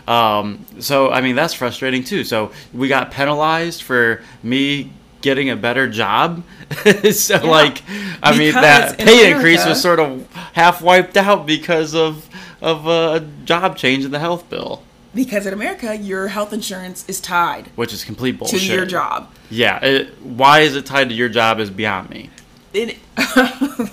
Um, 0.08 0.64
so 0.80 1.10
I 1.10 1.22
mean 1.22 1.36
that's 1.36 1.56
frustrating 1.56 2.04
too. 2.04 2.24
So 2.24 2.52
we 2.72 2.88
got 2.88 3.10
penalized 3.10 3.82
for 3.82 4.22
me 4.44 4.92
getting 5.22 5.50
a 5.50 5.56
better 5.56 5.88
job. 5.90 6.44
so 7.12 7.38
like 7.46 7.82
I 8.22 8.38
mean 8.38 8.54
that 8.54 8.98
Because 8.98 9.06
pay 9.14 9.32
increase 9.32 9.66
was 9.66 9.82
sort 9.82 10.00
of 10.00 10.32
half 10.54 10.82
wiped 10.82 11.18
out 11.18 11.46
because 11.46 11.96
of 11.96 12.28
of 12.62 12.86
a 12.88 13.28
job 13.46 13.78
change 13.78 14.06
in 14.06 14.12
the 14.12 14.20
health 14.20 14.50
bill, 14.50 14.84
because 15.16 15.46
in 15.46 15.54
America 15.54 15.96
your 15.96 16.28
health 16.28 16.54
insurance 16.54 17.08
is 17.08 17.20
tied 17.22 17.68
which 17.76 17.94
is 17.94 18.04
complete 18.04 18.38
bullshit, 18.38 18.60
to 18.60 18.66
your 18.66 18.86
job 18.86 19.30
Yeah, 19.50 19.84
it, 19.84 20.22
why 20.22 20.60
is 20.60 20.76
it 20.76 20.86
tied 20.86 21.10
to 21.10 21.16
your 21.16 21.30
job 21.30 21.60
is 21.60 21.70
beyond 21.70 22.10
me. 22.10 22.30
it 22.74 22.98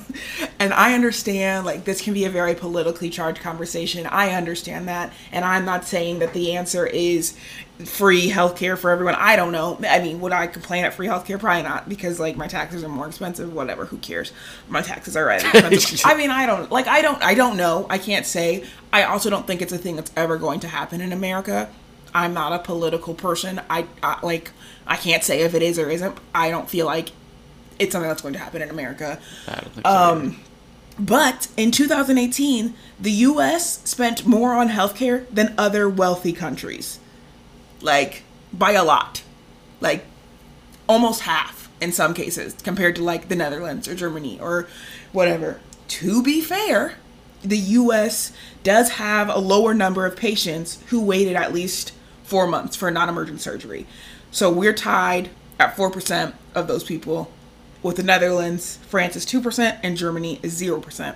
and 0.66 0.74
I 0.74 0.94
understand 0.94 1.64
like 1.64 1.84
this 1.84 2.00
can 2.00 2.12
be 2.12 2.24
a 2.24 2.30
very 2.30 2.54
politically 2.54 3.08
charged 3.08 3.40
conversation. 3.40 4.04
I 4.06 4.30
understand 4.30 4.88
that, 4.88 5.12
and 5.32 5.44
I'm 5.44 5.64
not 5.64 5.84
saying 5.84 6.18
that 6.18 6.32
the 6.32 6.56
answer 6.56 6.84
is 6.86 7.36
free 7.84 8.28
healthcare 8.30 8.76
for 8.76 8.90
everyone. 8.90 9.14
I 9.14 9.36
don't 9.36 9.52
know. 9.52 9.78
I 9.88 10.00
mean, 10.00 10.20
would 10.20 10.32
I 10.32 10.48
complain 10.48 10.84
at 10.84 10.94
free 10.94 11.06
healthcare? 11.06 11.38
Probably 11.38 11.62
not, 11.62 11.88
because 11.88 12.18
like 12.18 12.36
my 12.36 12.48
taxes 12.48 12.82
are 12.82 12.88
more 12.88 13.06
expensive. 13.06 13.54
Whatever, 13.54 13.86
who 13.86 13.98
cares? 13.98 14.32
My 14.68 14.82
taxes 14.82 15.16
are 15.16 15.22
already 15.22 15.46
expensive. 15.46 16.00
I 16.04 16.16
mean, 16.16 16.30
I 16.30 16.46
don't 16.46 16.70
like. 16.70 16.88
I 16.88 17.00
don't. 17.00 17.22
I 17.22 17.34
don't 17.34 17.56
know. 17.56 17.86
I 17.88 17.98
can't 17.98 18.26
say. 18.26 18.64
I 18.92 19.04
also 19.04 19.30
don't 19.30 19.46
think 19.46 19.62
it's 19.62 19.72
a 19.72 19.78
thing 19.78 19.96
that's 19.96 20.12
ever 20.16 20.36
going 20.36 20.60
to 20.60 20.68
happen 20.68 21.00
in 21.00 21.12
America. 21.12 21.70
I'm 22.12 22.34
not 22.34 22.52
a 22.52 22.58
political 22.58 23.14
person. 23.14 23.60
I, 23.70 23.86
I 24.02 24.18
like. 24.22 24.50
I 24.86 24.96
can't 24.96 25.22
say 25.22 25.42
if 25.42 25.54
it 25.54 25.62
is 25.62 25.78
or 25.78 25.88
isn't. 25.88 26.18
I 26.34 26.50
don't 26.50 26.68
feel 26.68 26.86
like 26.86 27.12
it's 27.78 27.92
something 27.92 28.08
that's 28.08 28.22
going 28.22 28.34
to 28.34 28.40
happen 28.40 28.62
in 28.62 28.70
America. 28.70 29.18
I 29.46 29.54
don't 29.60 29.72
think 29.72 29.86
so. 29.86 29.92
either. 29.92 30.26
Um, 30.26 30.40
But 30.98 31.48
in 31.56 31.70
2018, 31.70 32.74
the 32.98 33.10
US 33.10 33.80
spent 33.88 34.26
more 34.26 34.54
on 34.54 34.70
healthcare 34.70 35.26
than 35.30 35.54
other 35.58 35.88
wealthy 35.88 36.32
countries. 36.32 36.98
Like, 37.82 38.22
by 38.52 38.72
a 38.72 38.84
lot. 38.84 39.22
Like, 39.80 40.06
almost 40.88 41.22
half 41.22 41.68
in 41.80 41.92
some 41.92 42.14
cases, 42.14 42.54
compared 42.62 42.96
to 42.96 43.04
like 43.04 43.28
the 43.28 43.36
Netherlands 43.36 43.86
or 43.86 43.94
Germany 43.94 44.40
or 44.40 44.66
whatever. 45.12 45.60
To 45.88 46.22
be 46.22 46.40
fair, 46.40 46.94
the 47.42 47.58
US 47.58 48.32
does 48.62 48.92
have 48.92 49.28
a 49.28 49.38
lower 49.38 49.74
number 49.74 50.06
of 50.06 50.16
patients 50.16 50.82
who 50.86 51.04
waited 51.04 51.36
at 51.36 51.52
least 51.52 51.92
four 52.24 52.46
months 52.46 52.76
for 52.76 52.90
non 52.90 53.08
emergent 53.08 53.40
surgery. 53.40 53.86
So 54.30 54.50
we're 54.50 54.72
tied 54.72 55.30
at 55.58 55.76
4% 55.76 56.34
of 56.54 56.66
those 56.66 56.84
people 56.84 57.30
with 57.86 57.96
the 57.96 58.02
Netherlands, 58.02 58.78
France 58.88 59.16
is 59.16 59.24
2%, 59.24 59.78
and 59.82 59.96
Germany 59.96 60.40
is 60.42 60.60
0%. 60.60 61.14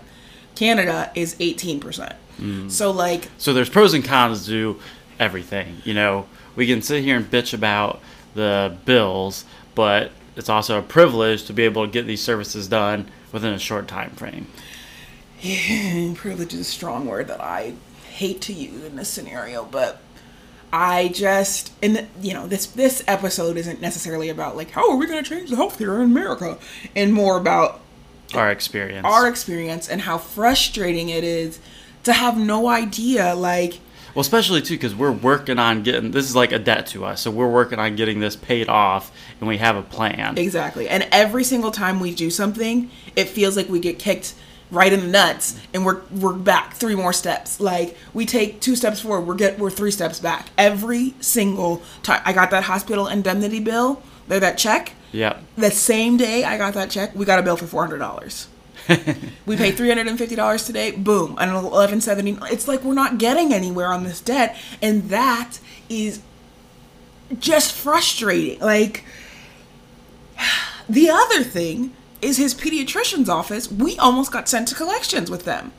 Canada 0.55 1.11
is 1.15 1.35
18%. 1.37 2.15
Mm. 2.39 2.71
So, 2.71 2.91
like, 2.91 3.29
So 3.39 3.53
there's 3.53 3.69
pros 3.69 3.93
and 3.93 4.05
cons 4.05 4.47
to 4.47 4.81
everything. 5.19 5.83
You 5.85 5.95
know, 5.95 6.27
we 6.57 6.67
can 6.67 6.81
sit 6.81 7.03
here 7.03 7.17
and 7.17 7.31
bitch 7.31 7.53
about 7.53 8.01
the 8.35 8.77
bills, 8.85 9.45
but 9.75 10.13
it's 10.37 10.49
also 10.49 10.79
a 10.79 10.83
privilege 10.83 11.45
to 11.45 11.53
be 11.53 11.65
able 11.65 11.85
to 11.87 11.93
get 11.93 12.07
these 12.07 12.23
services 12.23 12.69
done 12.69 13.11
within 13.33 13.53
a 13.53 13.59
short 13.59 13.89
time 13.89 14.11
frame. 14.11 14.47
privilege 16.15 16.55
is 16.55 16.61
a 16.61 16.65
strong 16.65 17.07
word 17.07 17.29
that 17.29 17.41
I 17.41 17.75
hate 18.11 18.41
to 18.43 18.53
use 18.53 18.85
in 18.85 18.97
this 18.97 19.09
scenario, 19.09 19.65
but 19.65 20.01
I 20.73 21.09
just 21.09 21.73
and 21.83 22.07
you 22.23 22.33
know 22.33 22.47
this 22.47 22.67
this 22.67 23.03
episode 23.09 23.57
isn't 23.57 23.81
necessarily 23.81 24.29
about 24.29 24.57
like 24.57 24.71
how 24.71 24.91
are 24.91 24.97
we 24.97 25.07
going 25.07 25.23
to 25.23 25.29
change 25.29 25.51
the 25.51 25.57
healthcare 25.57 25.97
in 25.97 26.03
America, 26.11 26.59
and 26.95 27.13
more 27.13 27.37
about 27.37 27.81
Our 28.35 28.51
experience. 28.51 29.05
our 29.05 29.29
experience 29.29 29.89
and 29.89 30.03
how 30.03 30.19
frustrating 30.19 31.09
it 31.09 31.25
is 31.25 31.59
to 32.05 32.13
have 32.13 32.39
no 32.39 32.69
idea 32.69 33.35
like 33.35 33.81
well, 34.15 34.23
especially 34.23 34.61
too 34.61 34.75
because 34.75 34.95
we're 34.95 35.13
working 35.13 35.59
on 35.61 35.83
getting 35.85 36.11
this 36.11 36.25
is 36.29 36.35
like 36.35 36.51
a 36.51 36.59
debt 36.59 36.87
to 36.89 37.05
us, 37.05 37.21
so 37.21 37.31
we're 37.31 37.49
working 37.51 37.79
on 37.79 37.95
getting 37.95 38.19
this 38.19 38.35
paid 38.35 38.69
off, 38.69 39.13
and 39.39 39.49
we 39.49 39.59
have 39.59 39.77
a 39.77 39.83
plan. 39.83 40.37
Exactly. 40.37 40.89
And 40.89 41.07
every 41.13 41.45
single 41.45 41.71
time 41.71 42.01
we 42.01 42.13
do 42.13 42.29
something, 42.29 42.91
it 43.15 43.29
feels 43.29 43.57
like 43.57 43.69
we 43.69 43.79
get 43.79 44.01
kicked 44.01 44.35
right 44.71 44.93
in 44.93 45.01
the 45.01 45.07
nuts 45.07 45.59
and 45.75 45.85
we're 45.85 46.01
we're 46.11 46.33
back 46.33 46.75
three 46.75 46.95
more 46.95 47.13
steps. 47.13 47.61
Like 47.61 47.97
we 48.15 48.27
take 48.27 48.61
two 48.61 48.77
steps 48.77 49.01
forward, 49.01 49.27
we're 49.27 49.35
get 49.35 49.59
we're 49.59 49.71
three 49.71 49.91
steps 49.91 50.21
back. 50.21 50.49
Every 50.57 51.15
single 51.21 51.83
time 52.03 52.23
I 52.25 52.33
got 52.33 52.51
that 52.51 52.65
hospital 52.65 53.07
indemnity 53.07 53.61
bill, 53.61 54.03
there 54.29 54.41
that 54.41 54.59
check. 54.59 54.93
Yep. 55.13 55.43
The 55.57 55.71
same 55.71 56.17
day 56.17 56.45
I 56.45 56.57
got 56.57 56.75
that 56.75 56.91
check, 56.91 57.15
we 57.15 57.25
got 57.25 57.39
a 57.39 57.43
bill 57.43 57.57
for 57.57 57.67
four 57.67 57.83
hundred 57.83 57.99
dollars. 57.99 58.49
we 59.47 59.57
paid 59.57 59.77
three 59.77 59.89
hundred 59.89 60.07
and 60.07 60.19
fifty 60.19 60.37
dollars 60.37 60.65
today. 60.65 60.93
Boom, 60.93 61.37
and 61.41 61.51
eleven 61.51 62.01
seventy. 62.01 62.39
It's 62.45 62.69
like 62.69 62.83
we're 62.83 62.95
not 62.95 63.19
getting 63.19 63.53
anywhere 63.53 63.89
on 63.89 64.05
this 64.05 64.21
debt, 64.21 64.57
and 64.81 65.11
that 65.11 65.59
is 65.89 66.21
just 67.39 67.73
frustrating. 67.73 68.61
Like 68.61 69.05
the 70.89 71.11
other 71.11 71.43
thing 71.43 71.95
is 72.23 72.37
his 72.37 72.55
pediatrician's 72.55 73.29
office. 73.29 73.71
We 73.71 73.97
almost 73.99 74.33
got 74.33 74.49
sent 74.49 74.69
to 74.69 74.75
collections 74.75 75.31
with 75.31 75.45
them 75.45 75.73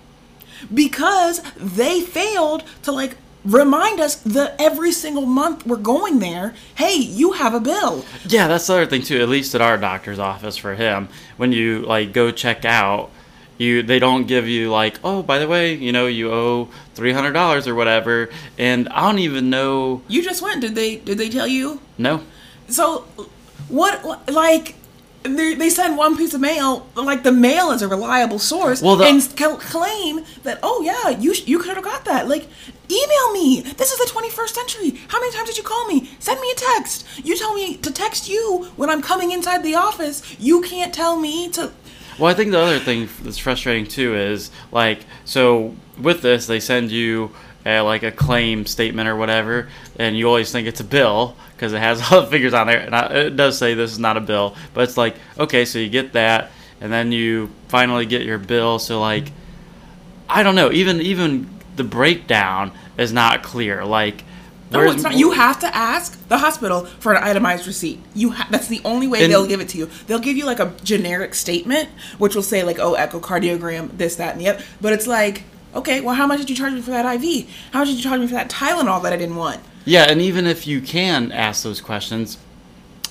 because 0.73 1.41
they 1.55 2.01
failed 2.01 2.63
to 2.83 2.91
like 2.91 3.17
remind 3.43 3.99
us 3.99 4.15
that 4.17 4.55
every 4.59 4.91
single 4.91 5.25
month 5.25 5.65
we're 5.65 5.75
going 5.77 6.19
there. 6.19 6.53
Hey, 6.75 6.95
you 6.95 7.31
have 7.33 7.53
a 7.53 7.59
bill. 7.59 8.05
Yeah, 8.27 8.47
that's 8.47 8.67
the 8.67 8.73
other 8.73 8.85
thing 8.85 9.01
too. 9.01 9.19
At 9.21 9.29
least 9.29 9.55
at 9.55 9.61
our 9.61 9.77
doctor's 9.77 10.19
office 10.19 10.57
for 10.57 10.75
him, 10.75 11.09
when 11.37 11.51
you 11.51 11.79
like 11.79 12.13
go 12.13 12.31
check 12.31 12.65
out, 12.65 13.09
You 13.57 13.83
they 13.83 13.99
don't 13.99 14.27
give 14.27 14.47
you 14.47 14.71
like, 14.71 14.99
oh, 15.03 15.21
by 15.23 15.37
the 15.39 15.47
way, 15.47 15.73
you 15.75 15.91
know, 15.91 16.07
you 16.07 16.31
owe 16.31 16.69
three 16.95 17.13
hundred 17.13 17.33
dollars 17.33 17.67
or 17.67 17.75
whatever, 17.75 18.29
and 18.57 18.87
I 18.89 19.01
don't 19.07 19.19
even 19.19 19.49
know. 19.49 20.01
You 20.07 20.21
just 20.23 20.41
went. 20.41 20.61
Did 20.61 20.73
they? 20.75 20.97
Did 20.97 21.17
they 21.17 21.29
tell 21.29 21.47
you? 21.47 21.79
No, 21.97 22.21
So, 22.69 23.05
what? 23.69 24.01
Like, 24.31 24.75
they 25.23 25.53
they 25.55 25.69
send 25.69 25.97
one 25.97 26.17
piece 26.17 26.33
of 26.33 26.41
mail. 26.41 26.87
Like 26.95 27.23
the 27.23 27.31
mail 27.31 27.71
is 27.71 27.81
a 27.81 27.87
reliable 27.87 28.39
source, 28.39 28.81
Well, 28.81 28.95
the- 28.95 29.05
and 29.05 29.21
cl- 29.21 29.57
claim 29.57 30.25
that 30.43 30.59
oh 30.63 30.81
yeah, 30.83 31.09
you 31.09 31.33
sh- 31.33 31.47
you 31.47 31.59
could 31.59 31.75
have 31.75 31.83
got 31.83 32.05
that. 32.05 32.27
Like, 32.27 32.47
email 32.89 33.31
me. 33.33 33.61
This 33.61 33.91
is 33.91 33.97
the 33.99 34.05
21st 34.11 34.49
century. 34.55 34.99
How 35.07 35.19
many 35.19 35.31
times 35.31 35.49
did 35.49 35.57
you 35.57 35.63
call 35.63 35.85
me? 35.87 36.09
Send 36.19 36.39
me 36.41 36.51
a 36.51 36.55
text. 36.55 37.05
You 37.23 37.37
tell 37.37 37.53
me 37.53 37.77
to 37.77 37.91
text 37.91 38.27
you 38.29 38.67
when 38.75 38.89
I'm 38.89 39.01
coming 39.01 39.31
inside 39.31 39.63
the 39.63 39.75
office. 39.75 40.21
You 40.39 40.61
can't 40.61 40.93
tell 40.93 41.17
me 41.19 41.49
to. 41.51 41.71
Well, 42.19 42.29
I 42.29 42.33
think 42.33 42.51
the 42.51 42.59
other 42.59 42.79
thing 42.79 43.07
that's 43.23 43.37
frustrating 43.37 43.85
too 43.87 44.15
is 44.15 44.51
like 44.71 45.05
so 45.25 45.75
with 45.99 46.21
this 46.21 46.47
they 46.47 46.59
send 46.59 46.91
you 46.91 47.31
uh, 47.65 47.83
like 47.83 48.03
a 48.03 48.11
claim 48.11 48.65
statement 48.65 49.07
or 49.07 49.15
whatever, 49.15 49.69
and 49.99 50.17
you 50.17 50.27
always 50.27 50.51
think 50.51 50.67
it's 50.67 50.79
a 50.79 50.83
bill 50.85 51.35
because 51.55 51.73
it 51.73 51.79
has 51.79 52.01
all 52.11 52.21
the 52.21 52.27
figures 52.27 52.53
on 52.53 52.67
there, 52.67 52.79
and 52.79 52.95
I, 52.95 53.05
it 53.13 53.35
does 53.35 53.57
say 53.57 53.73
this 53.73 53.91
is 53.91 53.99
not 53.99 54.17
a 54.17 54.21
bill, 54.21 54.55
but 54.73 54.83
it's 54.83 54.97
like 54.97 55.15
okay, 55.37 55.65
so 55.65 55.79
you 55.79 55.89
get 55.89 56.13
that, 56.13 56.51
and 56.79 56.91
then 56.91 57.11
you 57.11 57.49
finally 57.67 58.05
get 58.05 58.23
your 58.23 58.37
bill. 58.39 58.79
So 58.79 58.99
like, 58.99 59.31
I 60.29 60.43
don't 60.43 60.55
know, 60.55 60.71
even 60.71 61.01
even 61.01 61.49
the 61.75 61.83
breakdown 61.83 62.71
is 62.97 63.13
not 63.13 63.43
clear. 63.43 63.85
Like, 63.85 64.23
No, 64.71 64.81
it's 64.81 65.03
not. 65.03 65.15
You 65.15 65.31
have 65.31 65.59
to 65.59 65.75
ask 65.75 66.27
the 66.27 66.37
hospital 66.37 66.85
for 66.85 67.13
an 67.13 67.23
itemized 67.23 67.65
receipt. 67.67 67.99
You 68.15 68.31
ha- 68.31 68.47
that's 68.49 68.67
the 68.67 68.81
only 68.83 69.07
way 69.07 69.23
And- 69.23 69.31
they'll 69.31 69.47
give 69.47 69.61
it 69.61 69.69
to 69.69 69.77
you. 69.77 69.89
They'll 70.07 70.19
give 70.19 70.35
you 70.37 70.45
like 70.45 70.59
a 70.59 70.73
generic 70.83 71.33
statement, 71.35 71.89
which 72.17 72.35
will 72.35 72.43
say 72.43 72.63
like, 72.63 72.79
"Oh, 72.79 72.95
echocardiogram, 72.95 73.97
this, 73.97 74.15
that, 74.17 74.33
and 74.33 74.41
the 74.41 74.49
other." 74.49 74.63
But 74.81 74.93
it's 74.93 75.07
like, 75.07 75.43
okay, 75.75 76.01
well, 76.01 76.15
how 76.15 76.27
much 76.27 76.39
did 76.39 76.49
you 76.49 76.55
charge 76.55 76.73
me 76.73 76.81
for 76.81 76.91
that 76.91 77.05
IV? 77.05 77.49
How 77.71 77.79
much 77.79 77.89
did 77.89 77.97
you 77.97 78.03
charge 78.03 78.19
me 78.19 78.27
for 78.27 78.33
that 78.33 78.49
Tylenol 78.49 79.01
that 79.03 79.13
I 79.13 79.17
didn't 79.17 79.35
want? 79.35 79.59
Yeah, 79.85 80.03
and 80.03 80.21
even 80.21 80.45
if 80.45 80.67
you 80.67 80.81
can 80.81 81.31
ask 81.31 81.63
those 81.63 81.81
questions, 81.81 82.37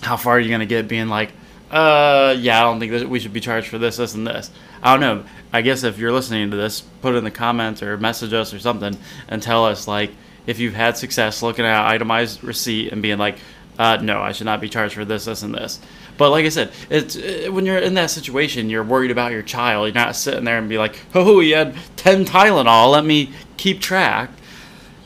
how 0.03 0.17
far 0.17 0.37
are 0.37 0.41
you 0.41 0.49
going 0.49 0.61
to 0.61 0.67
get 0.67 0.89
being 0.89 1.09
like, 1.09 1.33
uh, 1.71 2.35
yeah, 2.39 2.61
I 2.61 2.63
don't 2.65 2.81
think 2.81 2.93
that 2.93 3.09
we 3.09 3.21
should 3.21 3.33
be 3.33 3.41
charged 3.41 3.69
for 3.69 3.79
this, 3.79 3.97
this, 3.97 4.15
and 4.15 4.27
this? 4.27 4.51
I 4.83 4.93
don't 4.93 5.01
know. 5.01 5.25
I 5.53 5.63
guess 5.63 5.83
if 5.83 5.99
you're 5.99 6.13
listening 6.13 6.51
to 6.51 6.57
this, 6.57 6.81
put 6.81 7.15
it 7.15 7.19
in 7.19 7.25
the 7.25 7.31
comments 7.31 7.83
or 7.83 7.97
message 7.99 8.33
us 8.33 8.55
or 8.55 8.59
something 8.59 8.97
and 9.29 9.43
tell 9.43 9.65
us, 9.65 9.87
like, 9.87 10.13
if 10.47 10.59
you've 10.59 10.75
had 10.75 10.97
success 10.97 11.43
looking 11.43 11.65
at 11.65 11.87
itemized 11.87 12.43
receipt 12.43 12.93
and 12.93 13.03
being 13.03 13.19
like, 13.19 13.39
uh, 13.81 13.97
no, 13.97 14.21
I 14.21 14.33
should 14.33 14.45
not 14.45 14.61
be 14.61 14.69
charged 14.69 14.93
for 14.93 15.07
this, 15.07 15.25
this, 15.25 15.43
and 15.43 15.55
this. 15.55 15.81
But 16.19 16.29
like 16.29 16.45
I 16.45 16.51
said, 16.51 16.71
it's 16.91 17.17
uh, 17.17 17.49
when 17.51 17.65
you're 17.65 17.79
in 17.79 17.95
that 17.95 18.11
situation, 18.11 18.69
you're 18.69 18.85
worried 18.85 19.11
about 19.11 19.33
your 19.33 19.41
child. 19.41 19.87
You're 19.87 19.95
not 19.95 20.15
sitting 20.17 20.45
there 20.45 20.59
and 20.59 20.69
be 20.69 20.77
like, 20.77 21.01
oh, 21.15 21.41
you 21.41 21.55
had 21.55 21.75
10 21.97 22.27
Tylenol. 22.27 22.93
Let 22.93 23.07
me 23.07 23.33
keep 23.57 23.81
track. 23.81 24.31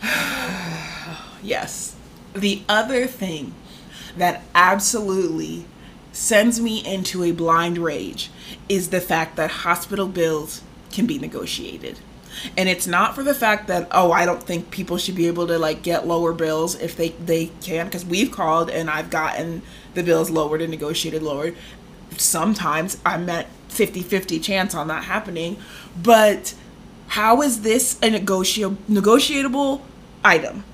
Yes. 1.43 1.95
The 2.33 2.63
other 2.71 3.07
thing 3.07 3.53
that 4.17 4.45
absolutely 4.55 5.67
sends 6.11 6.59
me 6.59 6.83
into 6.83 7.23
a 7.23 7.33
blind 7.33 7.77
rage 7.77 8.31
is 8.67 8.89
the 8.89 9.03
fact 9.03 9.37
that 9.37 9.51
hospital 9.51 10.09
bills 10.09 10.63
can 10.91 11.05
be 11.07 11.19
negotiated. 11.19 11.99
And 12.57 12.69
it's 12.69 12.87
not 12.87 13.15
for 13.15 13.23
the 13.23 13.35
fact 13.35 13.69
that 13.69 13.89
oh 13.91 14.13
I 14.13 14.25
don't 14.25 14.43
think 14.43 14.71
people 14.71 14.97
should 14.97 15.15
be 15.15 15.27
able 15.27 15.47
to 15.47 15.59
like 15.59 15.83
get 15.83 16.07
lower 16.07 16.33
bills 16.33 16.75
if 16.81 16.97
they 16.97 17.11
they 17.11 17.47
can 17.63 17.87
because 17.87 18.05
we've 18.05 18.31
called 18.31 18.71
and 18.71 18.91
I've 18.91 19.11
gotten 19.11 19.63
the 19.95 20.03
bills 20.03 20.31
lowered 20.31 20.63
and 20.63 20.71
negotiated 20.71 21.23
lowered. 21.23 21.57
Sometimes 22.17 22.99
I'm 23.05 23.29
at 23.29 23.49
50-50 23.71 24.41
chance 24.41 24.73
on 24.73 24.87
that 24.87 25.05
happening, 25.05 25.57
but 26.01 26.55
how 27.09 27.43
is 27.43 27.63
this 27.63 27.99
a 28.03 28.11
negotiable 28.11 28.79
negotiable 28.89 29.83
item? 30.25 30.65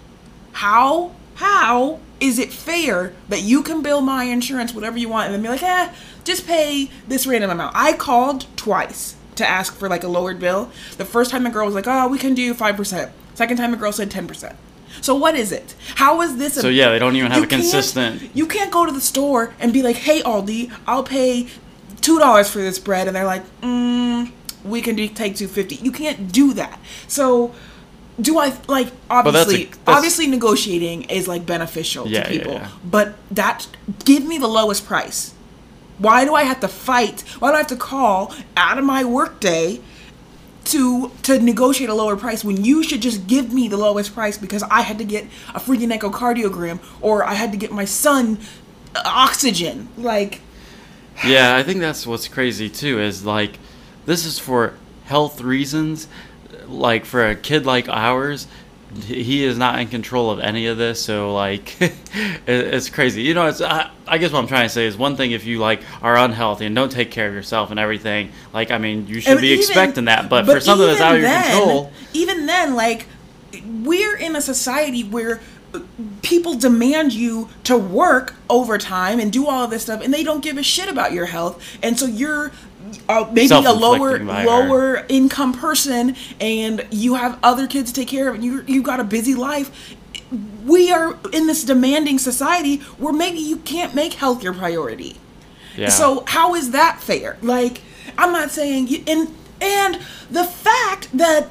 how 0.53 1.13
how 1.37 1.99
is 2.19 2.39
it 2.39 2.53
fair 2.53 3.15
that 3.29 3.43
you 3.43 3.63
can 3.63 3.83
bill 3.83 4.01
my 4.01 4.25
insurance 4.25 4.75
whatever 4.75 4.99
you 4.99 5.09
want 5.09 5.27
and 5.27 5.35
then 5.35 5.43
be 5.43 5.49
like 5.49 5.63
eh 5.63 5.93
just 6.25 6.47
pay 6.47 6.91
this 7.09 7.27
random 7.27 7.51
amount 7.51 7.75
i 7.77 7.93
called 7.93 8.47
twice 8.57 9.17
to 9.41 9.49
ask 9.49 9.75
for 9.75 9.89
like 9.89 10.05
a 10.05 10.09
lowered 10.09 10.39
bill 10.39 10.71
the 10.97 11.05
first 11.05 11.31
time 11.31 11.43
the 11.45 11.51
girl 11.51 11.67
was 11.67 11.75
like 11.75 11.87
oh 11.89 12.07
we 12.09 12.19
can 12.19 12.35
do 12.35 12.55
5% 12.55 13.11
second 13.35 13.57
time 13.57 13.71
the 13.73 13.77
girl 13.77 13.93
said 13.93 14.11
10% 14.11 14.55
so 15.03 15.15
what 15.15 15.35
is 15.37 15.51
it? 15.53 15.75
How 15.95 16.21
is 16.21 16.37
this 16.37 16.57
a, 16.57 16.61
So, 16.63 16.69
yeah, 16.69 16.91
they 16.91 16.99
don't 16.99 17.15
even 17.17 17.31
have 17.31 17.45
a 17.45 17.47
consistent- 17.47 18.21
you 18.35 18.47
can't 18.47 18.71
go 18.73 18.85
to 18.85 18.93
the 18.93 19.01
store 19.01 19.55
and 19.61 19.73
be 19.73 19.83
like 19.83 19.97
hey 19.97 20.21
aldi 20.23 20.71
i'll 20.87 21.05
pay 21.05 21.47
two 22.01 22.19
dollars 22.19 22.51
for 22.51 22.59
this 22.59 22.79
bread 22.79 23.07
and 23.07 23.15
they're 23.17 23.25
like 23.37 23.45
mm, 23.63 24.31
we 24.65 24.81
can 24.83 24.97
do 24.97 25.07
take 25.09 25.37
250 25.37 25.77
you 25.77 25.93
can't 25.93 26.31
do 26.33 26.53
that. 26.55 26.79
So 27.09 27.55
do 28.21 28.39
I 28.39 28.47
like 28.69 28.89
that's 28.89 28.97
a- 29.09 29.15
obviously 29.15 29.65
that's- 29.65 29.79
obviously 29.97 30.27
negotiating 30.27 31.03
is 31.05 31.27
like 31.29 31.47
beneficial 31.47 32.07
Yeah, 32.07 32.25
to 32.25 32.33
yeah, 32.33 32.39
people. 32.39 32.53
yeah. 32.55 32.69
but 32.85 33.15
that 33.31 33.69
give 34.05 34.25
me 34.27 34.37
the 34.39 34.49
lowest 34.49 34.85
price 34.87 35.33
why 36.01 36.25
do 36.25 36.35
I 36.35 36.43
have 36.45 36.61
to 36.61 36.69
fight 36.69 37.21
why 37.39 37.51
do 37.51 37.55
I 37.55 37.59
have 37.59 37.67
to 37.69 37.77
call 37.77 38.35
out 38.57 38.79
of 38.79 38.85
my 38.85 39.05
workday 39.05 39.81
to 40.65 41.11
to 41.23 41.39
negotiate 41.39 41.89
a 41.91 41.95
lower 41.95 42.17
price 42.17 42.45
when 42.45 42.65
you 42.65 42.83
should 42.83 43.01
just 43.01 43.27
give 43.27 43.53
me 43.53 43.69
the 43.69 43.77
lowest 43.77 44.15
price 44.15 44.37
because 44.37 44.63
I 44.65 44.83
had 44.83 44.99
to 44.99 45.05
get 45.05 45.25
a 45.55 45.61
freaking 45.61 45.97
echocardiogram 45.97 46.81
or 47.01 47.25
I 47.25 47.35
had 47.35 47.53
to 47.53 47.59
get 47.59 47.71
my 47.71 47.85
son 47.85 48.39
uh, 48.95 49.03
oxygen 49.05 49.89
like 49.97 50.41
Yeah, 51.25 51.57
I 51.57 51.63
think 51.63 51.81
that's 51.81 52.07
what's 52.07 52.29
crazy 52.29 52.69
too 52.69 53.01
is 53.01 53.25
like 53.25 53.59
this 54.07 54.25
is 54.25 54.39
for 54.39 54.75
health 55.11 55.41
reasons. 55.41 56.09
Like 56.67 57.05
for 57.05 57.27
a 57.27 57.35
kid 57.35 57.67
like 57.67 57.89
ours, 57.89 58.47
he 59.05 59.45
is 59.45 59.57
not 59.57 59.79
in 59.79 59.89
control 59.89 60.31
of 60.31 60.41
any 60.41 60.67
of 60.67 60.77
this. 60.79 61.03
So 61.05 61.35
like, 61.35 61.77
it's 62.47 62.91
crazy. 62.91 63.23
You 63.23 63.35
know, 63.35 63.47
it's 63.47 63.61
I, 63.61 63.91
I 64.07 64.19
guess 64.19 64.33
what 64.33 64.41
I'm 64.41 64.49
trying 64.49 64.65
to 64.67 64.69
say 64.69 64.87
is 64.87 64.97
one 64.97 65.17
thing 65.17 65.31
if 65.31 65.45
you 65.45 65.59
like 65.59 65.83
are 66.03 66.17
unhealthy 66.17 66.67
and 66.67 66.75
don't 66.75 66.91
take 66.91 67.11
care 67.11 67.29
of 67.29 67.35
yourself 67.35 67.71
and 67.71 67.79
everything. 67.79 68.33
Like 68.53 68.71
I 68.71 68.79
mean, 68.79 69.07
you 69.07 69.21
should 69.21 69.33
And 69.33 69.41
be 69.41 69.49
even- 69.49 69.59
expecting 69.61 70.05
that. 70.07 70.29
But, 70.29 70.47
for 70.47 70.61
something 70.61 70.87
that's 70.87 71.01
out 71.01 71.15
of 71.17 71.23
your 71.23 71.31
control, 71.31 71.93
even 72.13 72.47
then, 72.47 72.75
like 72.75 73.07
we're 73.65 74.17
in 74.17 74.35
a 74.37 74.41
society 74.41 75.05
where 75.05 75.41
uh, 75.75 75.81
people 76.23 76.55
demand 76.55 77.13
you 77.13 77.49
to 77.65 77.77
work 77.77 78.35
overtime 78.49 79.21
and 79.21 79.33
do 79.33 79.47
all 79.47 79.65
of 79.65 79.71
this 79.71 79.83
stuff, 79.83 80.03
and 80.03 80.13
they 80.13 80.25
don't 80.25 80.43
give 80.43 80.59
a 80.59 80.63
shit 80.63 80.89
about 80.89 81.13
your 81.13 81.27
health, 81.27 81.63
and 81.83 81.99
so 81.99 82.07
you're. 82.07 82.53
Uh, 83.09 83.29
maybe 83.33 83.53
a 83.55 83.61
lower 83.61 84.19
Self-inflicting 84.19 84.27
by 84.27 84.43
her. 84.43 84.47
lower 84.47 85.07
income 85.09 85.53
person 85.53 86.17
and 86.41 86.87
you 86.91 87.15
have 87.15 87.39
other 87.43 87.67
kids 87.67 87.93
to 87.93 88.01
take 88.01 88.09
care 88.09 88.29
of 88.29 88.35
and 88.37 88.45
you 88.45 88.65
you 88.67 88.83
got 88.83 89.01
a 89.01 89.05
busy 89.05 89.35
life 89.35 89.97
we 90.65 90.93
are 90.93 91.19
in 91.33 91.47
this 91.47 91.65
demanding 91.65 92.19
society 92.19 92.77
where 92.99 93.13
maybe 93.13 93.39
you 93.39 93.57
can't 93.59 93.95
make 93.95 94.15
health 94.15 94.43
your 94.43 94.53
priority 94.55 95.17
yeah. 95.77 95.89
so 95.89 96.25
how 96.27 96.55
is 96.55 96.73
that 96.73 97.01
fair? 97.01 97.37
Like, 97.43 97.83
I'm 98.19 98.33
not 98.33 98.51
saying 98.51 98.89
you, 98.89 99.03
and 99.07 99.35
and 99.61 99.99
the 100.31 100.45
fact 100.45 101.09
that 101.17 101.49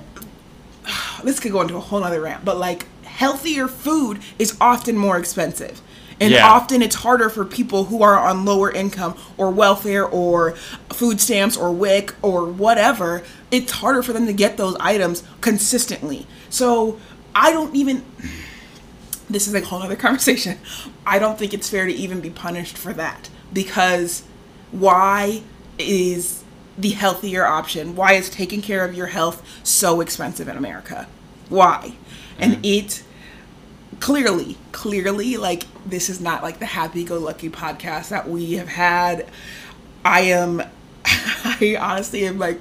this 1.24 1.40
could 1.40 1.52
go 1.52 1.62
into 1.62 1.76
a 1.76 1.80
whole 1.80 2.04
other 2.04 2.22
rant, 2.22 2.46
but 2.46 2.58
like 2.58 2.88
healthier 3.04 3.68
food 3.68 4.20
is 4.38 4.56
often 4.62 4.98
more 4.98 5.18
expensive. 5.18 5.82
And 6.20 6.32
Yeah. 6.34 6.50
often 6.50 6.82
it's 6.82 6.96
harder 6.96 7.30
for 7.30 7.46
people 7.46 7.86
who 7.86 8.04
are 8.04 8.18
on 8.20 8.44
lower 8.44 8.70
income 8.70 9.16
or 9.38 9.50
welfare 9.52 10.06
or 10.06 10.54
food 10.92 11.22
stamps 11.22 11.56
or 11.56 11.72
WIC 11.72 12.14
or 12.22 12.46
whatever. 12.46 13.24
It's 13.52 13.72
harder 13.74 14.04
for 14.04 14.12
them 14.14 14.26
to 14.28 14.34
get 14.34 14.58
those 14.58 14.76
items 14.80 15.24
consistently. 15.42 16.28
So 16.50 16.98
I 17.36 17.52
don't 17.52 17.76
even 17.76 18.04
this 19.30 19.48
is 19.48 19.54
a 19.54 19.62
whole 19.62 19.82
other 19.82 19.96
conversation. 20.08 20.58
I 21.06 21.20
don't 21.20 21.38
think 21.38 21.54
it's 21.54 21.70
fair 21.70 21.86
to 21.86 21.94
even 21.94 22.20
be 22.20 22.30
punished 22.30 22.78
for 22.78 22.94
that 22.94 23.30
because 23.54 24.24
why 24.72 25.44
is 25.78 26.44
the 26.78 26.90
healthier 26.90 27.46
option? 27.46 27.96
Why 27.96 28.14
is 28.14 28.30
taking 28.30 28.62
care 28.62 28.84
of 28.86 28.96
your 28.96 29.08
health 29.08 29.44
so 29.64 30.02
expensive 30.02 30.48
in 30.48 30.58
America? 30.58 31.08
Why? 31.50 31.94
And 32.38 32.56
mm. 32.56 32.60
it 32.64 33.04
clearly, 34.00 34.58
clearly, 34.72 35.38
like 35.38 35.66
this 35.86 36.10
is 36.10 36.20
not 36.22 36.44
like 36.44 36.60
the 36.60 36.66
happy 36.66 37.04
go 37.04 37.18
lucky 37.20 37.50
podcast 37.50 38.10
that 38.10 38.30
we 38.30 38.54
have 38.54 38.68
had. 38.70 39.28
I 40.06 40.22
am, 40.22 40.62
I 41.06 41.78
honestly 41.80 42.26
am 42.26 42.38
like, 42.40 42.60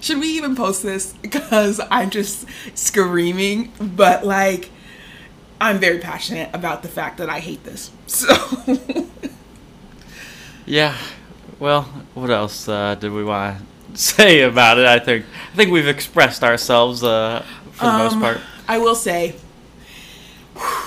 should 0.00 0.18
we 0.18 0.28
even 0.36 0.54
post 0.56 0.82
this? 0.82 1.12
Because 1.22 1.80
I'm 1.90 2.10
just 2.10 2.46
screaming, 2.74 3.72
but 3.80 4.24
like, 4.26 4.70
I'm 5.60 5.78
very 5.78 5.98
passionate 5.98 6.50
about 6.52 6.82
the 6.82 6.88
fact 6.88 7.18
that 7.18 7.28
I 7.30 7.38
hate 7.40 7.64
this. 7.64 7.90
So, 8.06 8.34
Yeah. 10.66 10.96
Well, 11.58 11.82
what 12.14 12.30
else 12.30 12.68
uh, 12.68 12.94
did 12.96 13.12
we 13.12 13.24
want 13.24 13.58
to 13.94 13.96
say 13.98 14.42
about 14.42 14.78
it? 14.78 14.86
I 14.86 14.98
think 14.98 15.26
I 15.52 15.56
think 15.56 15.70
we've 15.70 15.86
expressed 15.88 16.42
ourselves 16.42 17.02
uh, 17.04 17.44
for 17.72 17.86
the 17.86 17.92
most 17.98 18.14
Um, 18.14 18.20
part. 18.20 18.38
I 18.68 18.78
will 18.78 18.94
say, 18.94 19.36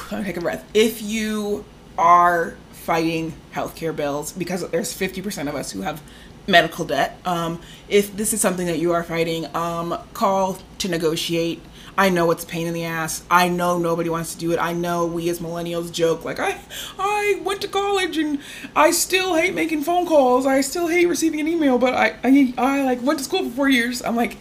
take 0.23 0.37
a 0.37 0.41
breath. 0.41 0.63
If 0.73 1.01
you 1.01 1.65
are 1.97 2.55
fighting 2.71 3.33
healthcare 3.53 3.95
bills, 3.95 4.31
because 4.31 4.67
there's 4.69 4.93
50% 4.93 5.47
of 5.49 5.55
us 5.55 5.71
who 5.71 5.81
have 5.81 6.01
medical 6.47 6.85
debt. 6.85 7.17
Um, 7.25 7.59
if 7.89 8.15
this 8.15 8.33
is 8.33 8.41
something 8.41 8.67
that 8.67 8.79
you 8.79 8.93
are 8.93 9.03
fighting, 9.03 9.47
um, 9.55 9.97
call 10.13 10.59
to 10.79 10.87
negotiate. 10.87 11.61
I 11.97 12.09
know 12.09 12.29
it's 12.31 12.43
a 12.43 12.47
pain 12.47 12.67
in 12.67 12.73
the 12.73 12.83
ass. 12.83 13.23
I 13.31 13.47
know 13.47 13.77
nobody 13.77 14.09
wants 14.09 14.33
to 14.33 14.39
do 14.39 14.51
it. 14.51 14.59
I 14.59 14.73
know 14.73 15.05
we 15.05 15.29
as 15.29 15.39
millennials 15.39 15.91
joke 15.91 16.25
like 16.25 16.39
I 16.39 16.59
I 16.99 17.41
went 17.43 17.61
to 17.61 17.69
college 17.69 18.17
and 18.17 18.39
I 18.75 18.91
still 18.91 19.35
hate 19.35 19.53
making 19.53 19.83
phone 19.83 20.05
calls. 20.05 20.45
I 20.45 20.59
still 20.59 20.87
hate 20.87 21.05
receiving 21.05 21.39
an 21.39 21.47
email, 21.47 21.77
but 21.77 21.93
I 21.93 22.15
I, 22.23 22.53
I 22.57 22.83
like 22.83 23.01
went 23.01 23.19
to 23.19 23.25
school 23.25 23.49
for 23.49 23.55
4 23.55 23.69
years. 23.69 24.03
I'm 24.03 24.17
like 24.17 24.37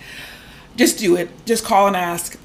just 0.76 0.98
do 0.98 1.14
it. 1.14 1.30
Just 1.46 1.64
call 1.64 1.86
and 1.86 1.96
ask. 1.96 2.36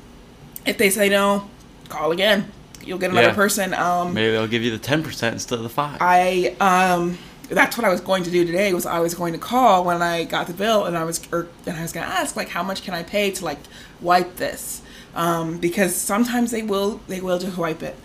If 0.64 0.78
they 0.78 0.92
say 0.92 1.10
no, 1.10 1.50
call 1.90 2.12
again. 2.12 2.52
You'll 2.84 2.98
get 2.98 3.12
another 3.12 3.28
Yeah. 3.30 3.34
person. 3.34 3.74
Um 3.74 4.14
Maybe 4.14 4.32
they'll 4.32 4.48
give 4.48 4.64
you 4.64 4.72
the 4.72 4.78
ten 4.78 5.04
percent 5.04 5.34
instead 5.34 5.58
of 5.58 5.64
the 5.64 5.70
five. 5.70 5.98
I 6.02 6.56
um 6.60 7.18
that's 7.50 7.78
what 7.78 7.86
I 7.86 7.90
was 7.90 8.00
going 8.02 8.24
to 8.24 8.30
do 8.32 8.46
today 8.46 8.74
was 8.74 8.86
I 8.86 9.00
was 9.00 9.16
going 9.16 9.34
to 9.34 9.40
call 9.40 9.84
when 9.84 10.02
I 10.04 10.24
got 10.24 10.46
the 10.48 10.54
bill 10.54 10.86
and 10.86 10.96
I 10.96 11.04
was 11.04 11.20
or, 11.32 11.48
and 11.66 11.76
I 11.78 11.82
was 11.82 11.92
going 11.92 12.06
to 12.06 12.12
ask 12.12 12.36
like 12.36 12.50
how 12.50 12.62
much 12.64 12.84
can 12.84 12.94
I 12.94 13.02
pay 13.04 13.32
to 13.32 13.44
like 13.46 13.58
wipe 14.02 14.36
this 14.36 14.82
um, 15.16 15.58
because 15.58 15.96
sometimes 15.96 16.52
they 16.52 16.62
will 16.62 17.02
they 17.08 17.22
will 17.22 17.40
just 17.40 17.58
wipe 17.58 17.82
it. 17.84 17.96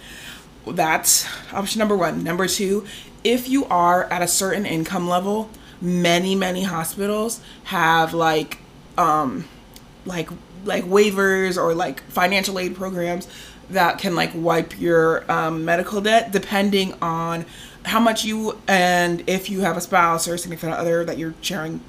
That's 0.66 1.26
option 1.52 1.78
number 1.78 1.96
one. 1.96 2.24
Number 2.24 2.46
two, 2.48 2.86
if 3.22 3.48
you 3.48 3.66
are 3.66 4.04
at 4.04 4.22
a 4.22 4.28
certain 4.28 4.64
income 4.64 5.06
level, 5.08 5.50
many 5.80 6.34
many 6.34 6.62
hospitals 6.64 7.40
have 7.64 8.14
like 8.14 8.58
um 8.96 9.44
like 10.06 10.30
like 10.64 10.84
waivers 10.84 11.58
or 11.62 11.74
like 11.74 12.00
financial 12.04 12.58
aid 12.58 12.74
programs 12.74 13.28
that 13.70 13.98
can 13.98 14.14
like 14.14 14.30
wipe 14.34 14.78
your 14.80 15.30
um, 15.30 15.64
medical 15.64 16.00
debt 16.00 16.32
depending 16.32 16.94
on 17.02 17.44
how 17.84 18.00
much 18.00 18.24
you 18.24 18.58
and 18.66 19.22
if 19.28 19.50
you 19.50 19.60
have 19.60 19.76
a 19.76 19.80
spouse 19.80 20.26
or 20.26 20.34
a 20.34 20.38
significant 20.38 20.74
other 20.74 21.04
that 21.04 21.18
you're 21.18 21.34
sharing 21.40 21.80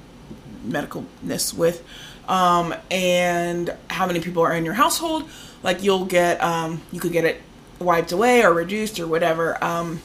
medicalness 0.66 1.54
with 1.54 1.84
um, 2.28 2.74
and 2.90 3.74
how 3.88 4.06
many 4.06 4.20
people 4.20 4.42
are 4.42 4.52
in 4.52 4.64
your 4.64 4.74
household 4.74 5.28
like 5.62 5.82
you'll 5.82 6.04
get 6.04 6.42
um, 6.42 6.82
you 6.92 7.00
could 7.00 7.12
get 7.12 7.24
it 7.24 7.40
wiped 7.78 8.12
away 8.12 8.42
or 8.42 8.52
reduced 8.52 8.98
or 8.98 9.06
whatever 9.06 9.62
um, 9.62 10.00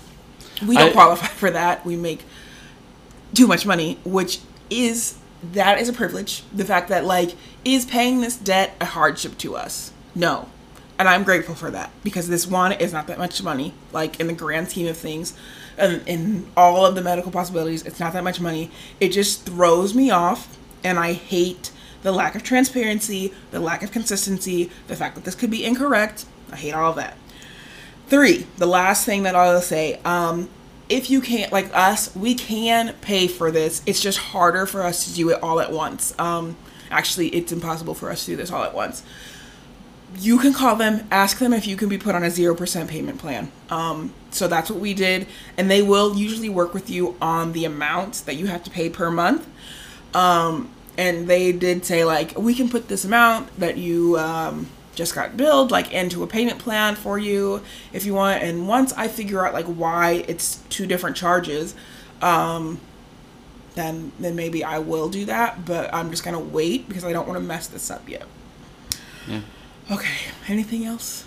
we 0.66 0.76
don't 0.76 0.90
I- 0.90 0.94
qualify 0.94 1.28
for 1.28 1.52
that 1.52 1.86
we 1.86 1.96
make 1.96 2.24
too 3.34 3.48
much 3.48 3.66
money, 3.66 3.98
which 4.04 4.40
is 4.70 5.18
that 5.54 5.80
is 5.80 5.90
a 5.90 5.94
privilege. 5.94 6.44
The 6.54 6.66
fact 6.66 6.90
that 6.90 7.06
like 7.06 7.36
is 7.66 7.86
paying 7.86 8.22
this 8.22 8.38
debt 8.38 8.76
a 8.80 8.86
hardship 8.86 9.38
to 9.40 9.56
us? 9.56 9.92
No. 10.16 10.50
And 11.02 11.10
I'm 11.10 11.24
grateful 11.24 11.56
for 11.56 11.72
that 11.72 11.90
because 12.04 12.28
this 12.28 12.46
one 12.46 12.74
is 12.74 12.94
not 12.94 13.08
that 13.08 13.18
much 13.18 13.42
money, 13.42 13.74
like 13.92 14.20
in 14.20 14.28
the 14.28 14.34
grand 14.34 14.70
scheme 14.70 14.86
of 14.86 14.96
things, 14.96 15.36
and 15.76 16.08
in 16.08 16.46
all 16.56 16.86
of 16.86 16.94
the 16.94 17.02
medical 17.02 17.32
possibilities, 17.32 17.84
it's 17.88 18.00
not 18.00 18.14
that 18.14 18.24
much 18.24 18.40
money. 18.40 18.70
It 19.00 19.10
just 19.10 19.44
throws 19.44 19.96
me 19.96 20.12
off, 20.12 20.60
and 20.84 21.00
I 21.00 21.14
hate 21.14 21.72
the 22.04 22.12
lack 22.12 22.36
of 22.36 22.44
transparency, 22.44 23.34
the 23.50 23.60
lack 23.60 23.82
of 23.82 23.92
consistency, 23.92 24.70
the 24.86 24.96
fact 24.96 25.16
that 25.16 25.24
this 25.24 25.34
could 25.34 25.50
be 25.50 25.66
incorrect. 25.66 26.26
I 26.52 26.58
hate 26.58 26.76
all 26.76 26.92
of 26.92 26.98
that. 26.98 27.18
Three, 28.06 28.46
the 28.58 28.68
last 28.68 29.04
thing 29.04 29.24
that 29.24 29.36
I'll 29.36 29.60
say, 29.60 30.00
um, 30.06 30.52
if 30.88 31.10
you 31.10 31.20
can't, 31.20 31.52
like 31.52 31.76
us, 31.76 32.16
we 32.16 32.36
can 32.36 32.94
pay 33.02 33.26
for 33.28 33.50
this. 33.50 33.82
It's 33.88 34.02
just 34.02 34.20
harder 34.20 34.68
for 34.68 34.84
us 34.84 35.06
to 35.06 35.16
do 35.16 35.32
it 35.32 35.42
all 35.42 35.60
at 35.62 35.72
once. 35.72 36.14
Um, 36.20 36.58
actually, 36.92 37.30
it's 37.30 37.52
impossible 37.52 37.96
for 37.96 38.12
us 38.12 38.26
to 38.26 38.34
do 38.34 38.38
this 38.38 38.52
all 38.52 38.64
at 38.64 38.76
once. 38.76 39.02
You 40.18 40.40
can 40.40 40.54
call 40.54 40.76
them, 40.76 41.08
ask 41.10 41.40
them 41.40 41.54
if 41.54 41.66
you 41.66 41.76
can 41.76 41.90
be 41.90 41.98
put 41.98 42.16
on 42.16 42.24
a 42.24 42.28
0% 42.28 42.88
payment 42.88 43.18
plan. 43.20 43.52
Um, 43.70 44.14
so 44.30 44.48
that's 44.48 44.70
what 44.70 44.80
we 44.80 44.94
did. 44.94 45.28
And 45.58 45.70
they 45.70 45.82
will 45.82 46.16
usually 46.16 46.50
work 46.50 46.74
with 46.74 46.90
you 46.90 47.16
on 47.22 47.54
the 47.54 47.66
amount 47.66 48.26
that 48.26 48.36
you 48.36 48.48
have 48.48 48.64
to 48.64 48.70
pay 48.70 48.90
per 48.90 49.10
month. 49.10 49.48
Um, 50.14 50.70
and 50.98 51.28
they 51.28 51.52
did 51.52 51.86
say, 51.86 52.04
like, 52.04 52.38
we 52.38 52.54
can 52.54 52.70
put 52.70 52.88
this 52.88 53.06
amount 53.06 53.58
that 53.60 53.78
you 53.78 54.18
um, 54.18 54.68
just 54.94 55.16
got 55.16 55.38
billed, 55.38 55.72
like, 55.72 55.92
into 55.94 56.24
a 56.24 56.28
payment 56.28 56.60
plan 56.60 56.96
for 56.96 57.18
you 57.18 57.62
if 57.94 58.06
you 58.06 58.14
want. 58.14 58.44
And 58.44 58.68
once 58.68 58.92
I 58.94 59.08
figure 59.08 59.46
out, 59.46 59.54
like, 59.54 59.66
why 59.66 60.26
it's 60.28 60.58
two 60.70 60.86
different 60.86 61.16
charges, 61.16 61.74
um, 62.22 62.80
then 63.76 64.12
then 64.20 64.36
maybe 64.36 64.64
I 64.64 64.80
will 64.80 65.10
do 65.10 65.26
that. 65.26 65.66
But 65.66 65.94
I'm 65.94 66.12
just 66.12 66.24
gonna 66.24 66.40
wait 66.40 66.88
because 66.88 67.06
I 67.06 67.14
don't 67.14 67.28
want 67.28 67.40
to 67.40 67.46
mess 67.46 67.68
this 67.68 67.90
up 67.90 68.08
yet. 68.08 68.26
Yeah. 69.28 69.42
Okay. 69.92 70.18
Anything 70.48 70.86
else? 70.86 71.26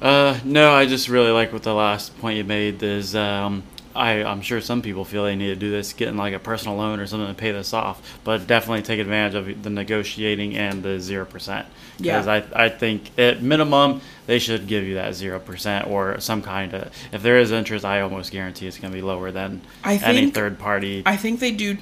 Uh, 0.00 0.38
no, 0.44 0.72
I 0.74 0.86
just 0.86 1.08
really 1.08 1.30
like 1.30 1.52
what 1.52 1.62
the 1.62 1.74
last 1.74 2.18
point 2.20 2.36
you 2.36 2.44
made 2.44 2.82
is. 2.82 3.14
Um, 3.14 3.62
I, 3.94 4.24
I'm 4.24 4.40
sure 4.40 4.60
some 4.60 4.80
people 4.82 5.04
feel 5.04 5.24
they 5.24 5.36
need 5.36 5.48
to 5.48 5.56
do 5.56 5.70
this, 5.70 5.92
getting 5.92 6.16
like 6.16 6.32
a 6.34 6.38
personal 6.38 6.76
loan 6.76 6.98
or 6.98 7.06
something 7.06 7.28
to 7.28 7.34
pay 7.34 7.52
this 7.52 7.72
off, 7.74 8.18
but 8.24 8.46
definitely 8.46 8.82
take 8.82 8.98
advantage 9.00 9.34
of 9.34 9.62
the 9.62 9.68
negotiating 9.70 10.56
and 10.56 10.82
the 10.82 10.98
zero 10.98 11.24
percent. 11.26 11.66
Because 11.98 12.26
Yeah. 12.26 12.42
I, 12.54 12.64
I 12.64 12.68
think 12.70 13.10
at 13.18 13.42
minimum 13.42 14.00
they 14.26 14.38
should 14.38 14.66
give 14.66 14.84
you 14.84 14.94
that 14.94 15.14
zero 15.14 15.38
percent 15.38 15.86
or 15.88 16.18
some 16.20 16.40
kind 16.42 16.72
of. 16.74 16.90
If 17.12 17.22
there 17.22 17.38
is 17.38 17.52
interest, 17.52 17.84
I 17.84 18.00
almost 18.00 18.32
guarantee 18.32 18.66
it's 18.66 18.78
going 18.78 18.92
to 18.92 18.96
be 18.96 19.02
lower 19.02 19.30
than 19.30 19.60
I 19.84 19.96
any 19.98 20.20
think- 20.22 20.34
third 20.34 20.58
party. 20.58 21.02
I 21.06 21.16
think 21.16 21.40
they 21.40 21.52
do. 21.52 21.76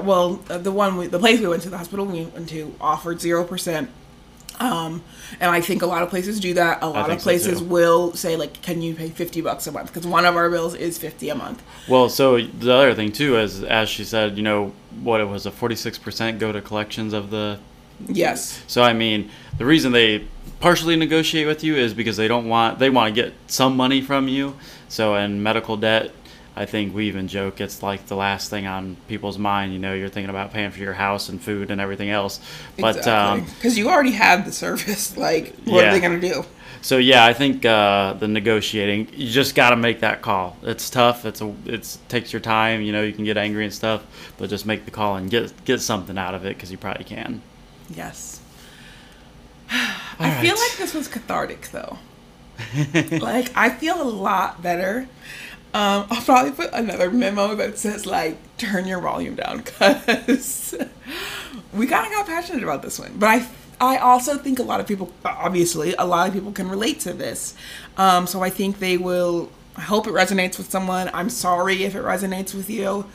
Well, 0.00 0.40
uh, 0.48 0.58
the 0.58 0.72
one, 0.72 0.96
we, 0.96 1.06
the 1.08 1.18
place 1.18 1.40
we 1.40 1.46
went 1.46 1.62
to, 1.64 1.70
the 1.70 1.76
hospital 1.78 2.06
we 2.06 2.24
went 2.24 2.48
to, 2.50 2.74
offered 2.80 3.20
zero 3.20 3.42
percent. 3.44 3.90
Um, 4.60 5.02
and 5.40 5.50
I 5.50 5.60
think 5.60 5.82
a 5.82 5.86
lot 5.86 6.02
of 6.02 6.10
places 6.10 6.38
do 6.38 6.54
that. 6.54 6.82
A 6.82 6.88
lot 6.88 7.10
of 7.10 7.18
places 7.18 7.58
too. 7.58 7.66
will 7.66 8.12
say 8.14 8.36
like, 8.36 8.62
"Can 8.62 8.82
you 8.82 8.94
pay 8.94 9.08
fifty 9.08 9.40
bucks 9.40 9.66
a 9.66 9.72
month?" 9.72 9.92
Because 9.92 10.06
one 10.06 10.24
of 10.24 10.36
our 10.36 10.48
bills 10.48 10.74
is 10.74 10.96
fifty 10.96 11.28
a 11.28 11.34
month. 11.34 11.62
Well, 11.88 12.08
so 12.08 12.40
the 12.40 12.72
other 12.72 12.94
thing 12.94 13.10
too 13.10 13.38
is, 13.38 13.64
as 13.64 13.88
she 13.88 14.04
said, 14.04 14.36
you 14.36 14.42
know, 14.42 14.72
what 15.02 15.20
it 15.20 15.24
was 15.24 15.44
a 15.44 15.50
46% 15.50 16.38
go 16.38 16.52
to 16.52 16.60
collections 16.60 17.12
of 17.12 17.30
the 17.30 17.58
Yes. 18.08 18.62
So 18.66 18.82
I 18.82 18.92
mean, 18.92 19.30
the 19.58 19.64
reason 19.64 19.92
they 19.92 20.26
partially 20.60 20.96
negotiate 20.96 21.46
with 21.46 21.62
you 21.62 21.76
is 21.76 21.94
because 21.94 22.16
they 22.16 22.28
don't 22.28 22.48
want 22.48 22.78
they 22.78 22.90
want 22.90 23.14
to 23.14 23.22
get 23.22 23.34
some 23.46 23.76
money 23.76 24.00
from 24.00 24.28
you. 24.28 24.56
So 24.88 25.14
in 25.14 25.42
medical 25.42 25.76
debt, 25.76 26.10
I 26.56 26.66
think 26.66 26.94
we 26.94 27.08
even 27.08 27.26
joke 27.26 27.60
it's 27.60 27.82
like 27.82 28.06
the 28.06 28.16
last 28.16 28.48
thing 28.50 28.66
on 28.66 28.96
people's 29.08 29.38
mind. 29.38 29.72
You 29.72 29.78
know, 29.80 29.92
you're 29.94 30.08
thinking 30.08 30.30
about 30.30 30.52
paying 30.52 30.70
for 30.70 30.78
your 30.78 30.92
house 30.92 31.28
and 31.28 31.40
food 31.40 31.70
and 31.70 31.80
everything 31.80 32.10
else. 32.10 32.40
But 32.78 33.06
um, 33.08 33.44
because 33.44 33.76
you 33.76 33.88
already 33.88 34.12
have 34.12 34.44
the 34.44 34.52
service, 34.52 35.16
like, 35.16 35.54
what 35.64 35.82
Yeah. 35.82 35.88
are 35.88 35.92
they 35.92 36.00
gonna 36.00 36.20
do? 36.20 36.44
so 36.80 36.98
yeah, 36.98 37.24
I 37.24 37.32
think 37.32 37.64
uh, 37.64 38.12
the 38.14 38.28
negotiating 38.28 39.08
you 39.14 39.30
just 39.30 39.54
got 39.54 39.70
to 39.70 39.76
make 39.76 40.00
that 40.00 40.22
call. 40.22 40.56
It's 40.62 40.90
tough. 40.90 41.24
It's 41.24 41.40
a 41.40 41.52
it's 41.64 41.98
takes 42.08 42.32
your 42.32 42.40
time. 42.40 42.82
You 42.82 42.92
know, 42.92 43.02
you 43.02 43.12
can 43.12 43.24
get 43.24 43.36
angry 43.36 43.64
and 43.64 43.72
stuff, 43.74 44.04
but 44.38 44.48
just 44.50 44.64
make 44.66 44.84
the 44.84 44.90
call 44.90 45.16
and 45.16 45.30
get 45.30 45.52
get 45.64 45.80
something 45.80 46.16
out 46.18 46.34
of 46.34 46.44
it 46.44 46.56
because 46.56 46.70
you 46.70 46.78
probably 46.78 47.04
can. 47.04 47.42
Yes. 47.90 48.40
I 49.70 50.30
All 50.36 50.42
feel 50.42 50.56
like 50.56 50.76
this 50.76 50.94
was 50.94 51.08
cathartic 51.08 51.70
though. 51.72 51.98
like 53.18 53.50
I 53.56 53.70
feel 53.70 54.00
a 54.00 54.04
lot 54.08 54.62
better. 54.62 55.08
Um, 55.74 56.06
I'll 56.08 56.22
probably 56.22 56.52
put 56.52 56.72
another 56.72 57.10
memo 57.10 57.56
that 57.56 57.78
says 57.78 58.06
like 58.06 58.38
turn 58.58 58.86
your 58.86 59.00
volume 59.00 59.34
down 59.34 59.58
because 59.58 60.72
we 61.72 61.88
kind 61.88 62.06
of 62.06 62.12
got 62.12 62.26
passionate 62.26 62.62
about 62.62 62.80
this 62.82 62.98
one. 63.00 63.14
But 63.18 63.28
I 63.28 63.48
I 63.80 63.96
also 63.98 64.38
think 64.38 64.60
a 64.60 64.62
lot 64.62 64.78
of 64.78 64.86
people 64.86 65.12
obviously 65.24 65.94
a 65.98 66.04
lot 66.06 66.28
of 66.28 66.32
people 66.32 66.52
can 66.52 66.68
relate 66.68 67.00
to 67.00 67.12
this. 67.12 67.54
Um, 67.96 68.28
so 68.28 68.40
I 68.40 68.50
think 68.50 68.78
they 68.78 68.96
will. 68.96 69.50
I 69.76 69.80
hope 69.80 70.06
it 70.06 70.12
resonates 70.12 70.58
with 70.58 70.70
someone. 70.70 71.10
I'm 71.12 71.28
sorry 71.28 71.82
if 71.82 71.96
it 71.96 72.04
resonates 72.04 72.54
with 72.54 72.70
you. 72.70 73.06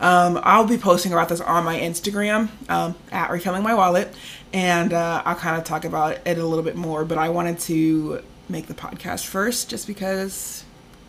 Um, 0.00 0.40
I'll 0.42 0.66
be 0.66 0.76
posting 0.76 1.12
about 1.12 1.28
this 1.28 1.40
on 1.40 1.64
my 1.64 1.78
Instagram 1.78 2.48
um, 2.68 2.96
at 3.12 3.30
refilling 3.30 3.62
my 3.62 3.74
wallet, 3.74 4.12
and 4.52 4.92
uh, 4.92 5.22
I'll 5.24 5.36
kind 5.36 5.56
of 5.56 5.62
talk 5.62 5.84
about 5.84 6.18
it 6.26 6.38
a 6.38 6.44
little 6.44 6.64
bit 6.64 6.74
more. 6.74 7.04
But 7.04 7.18
I 7.18 7.28
wanted 7.28 7.60
to 7.60 8.20
make 8.48 8.66
the 8.66 8.74
podcast 8.74 9.26
first, 9.26 9.70
just 9.70 9.86
because 9.86 10.64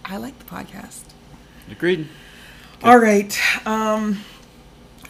I 0.05 0.17
like 0.17 0.37
the 0.39 0.45
podcast. 0.45 1.01
Agreed. 1.71 2.07
All 2.83 2.97
right, 2.99 3.37
um, 3.65 4.19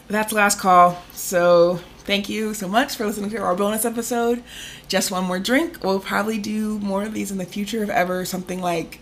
that's 0.08 0.32
last 0.32 0.58
call. 0.58 1.02
So 1.12 1.80
thank 1.98 2.28
you 2.28 2.54
so 2.54 2.68
much 2.68 2.96
for 2.96 3.04
listening 3.06 3.30
to 3.30 3.38
our 3.38 3.54
bonus 3.54 3.84
episode. 3.84 4.42
Just 4.88 5.10
one 5.10 5.24
more 5.24 5.38
drink. 5.38 5.82
We'll 5.84 6.00
probably 6.00 6.38
do 6.38 6.78
more 6.78 7.02
of 7.02 7.12
these 7.12 7.30
in 7.30 7.38
the 7.38 7.44
future 7.44 7.82
if 7.82 7.90
ever 7.90 8.24
something 8.24 8.60
like, 8.60 9.00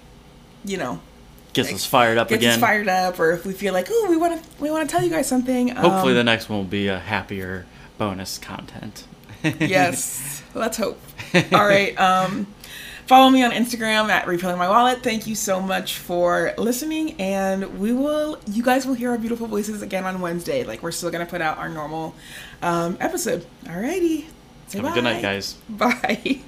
you 0.64 0.76
know, 0.78 1.00
Gets 1.52 1.72
us 1.72 1.86
fired 1.86 2.18
up 2.18 2.28
gets 2.28 2.40
again. 2.40 2.54
us 2.54 2.60
fired 2.60 2.88
up, 2.88 3.20
or 3.20 3.30
if 3.30 3.46
we 3.46 3.52
feel 3.52 3.72
like, 3.72 3.86
oh, 3.88 4.06
we 4.10 4.16
want 4.16 4.42
to 4.42 4.48
we 4.60 4.70
want 4.72 4.88
to 4.88 4.92
tell 4.92 5.04
you 5.04 5.10
guys 5.10 5.28
something. 5.28 5.68
Hopefully, 5.68 6.12
um, 6.12 6.16
the 6.16 6.24
next 6.24 6.48
one 6.48 6.58
will 6.58 6.64
be 6.64 6.88
a 6.88 6.98
happier 6.98 7.66
bonus 7.96 8.38
content. 8.38 9.04
yes 9.60 10.42
let's 10.54 10.78
hope 10.78 10.98
all 11.52 11.66
right 11.66 11.96
um 12.00 12.46
follow 13.06 13.30
me 13.30 13.42
on 13.42 13.50
instagram 13.50 14.08
at 14.08 14.26
refilling 14.26 14.58
my 14.58 14.68
wallet. 14.68 15.02
Thank 15.02 15.26
you 15.26 15.34
so 15.34 15.60
much 15.60 15.98
for 15.98 16.54
listening 16.58 17.20
and 17.20 17.78
we 17.78 17.92
will 17.92 18.38
you 18.46 18.62
guys 18.62 18.86
will 18.86 18.94
hear 18.94 19.10
our 19.10 19.18
beautiful 19.18 19.46
voices 19.46 19.82
again 19.82 20.04
on 20.04 20.20
wednesday 20.20 20.64
like 20.64 20.82
we're 20.82 20.92
still 20.92 21.10
gonna 21.10 21.26
put 21.26 21.40
out 21.40 21.58
our 21.58 21.68
normal 21.68 22.14
um 22.62 22.96
episode. 23.00 23.46
Alrighty 23.64 24.26
Say 24.68 24.78
Have 24.78 24.90
a 24.90 24.94
good 24.94 25.04
night, 25.04 25.22
guys. 25.22 25.54
bye 25.68 26.40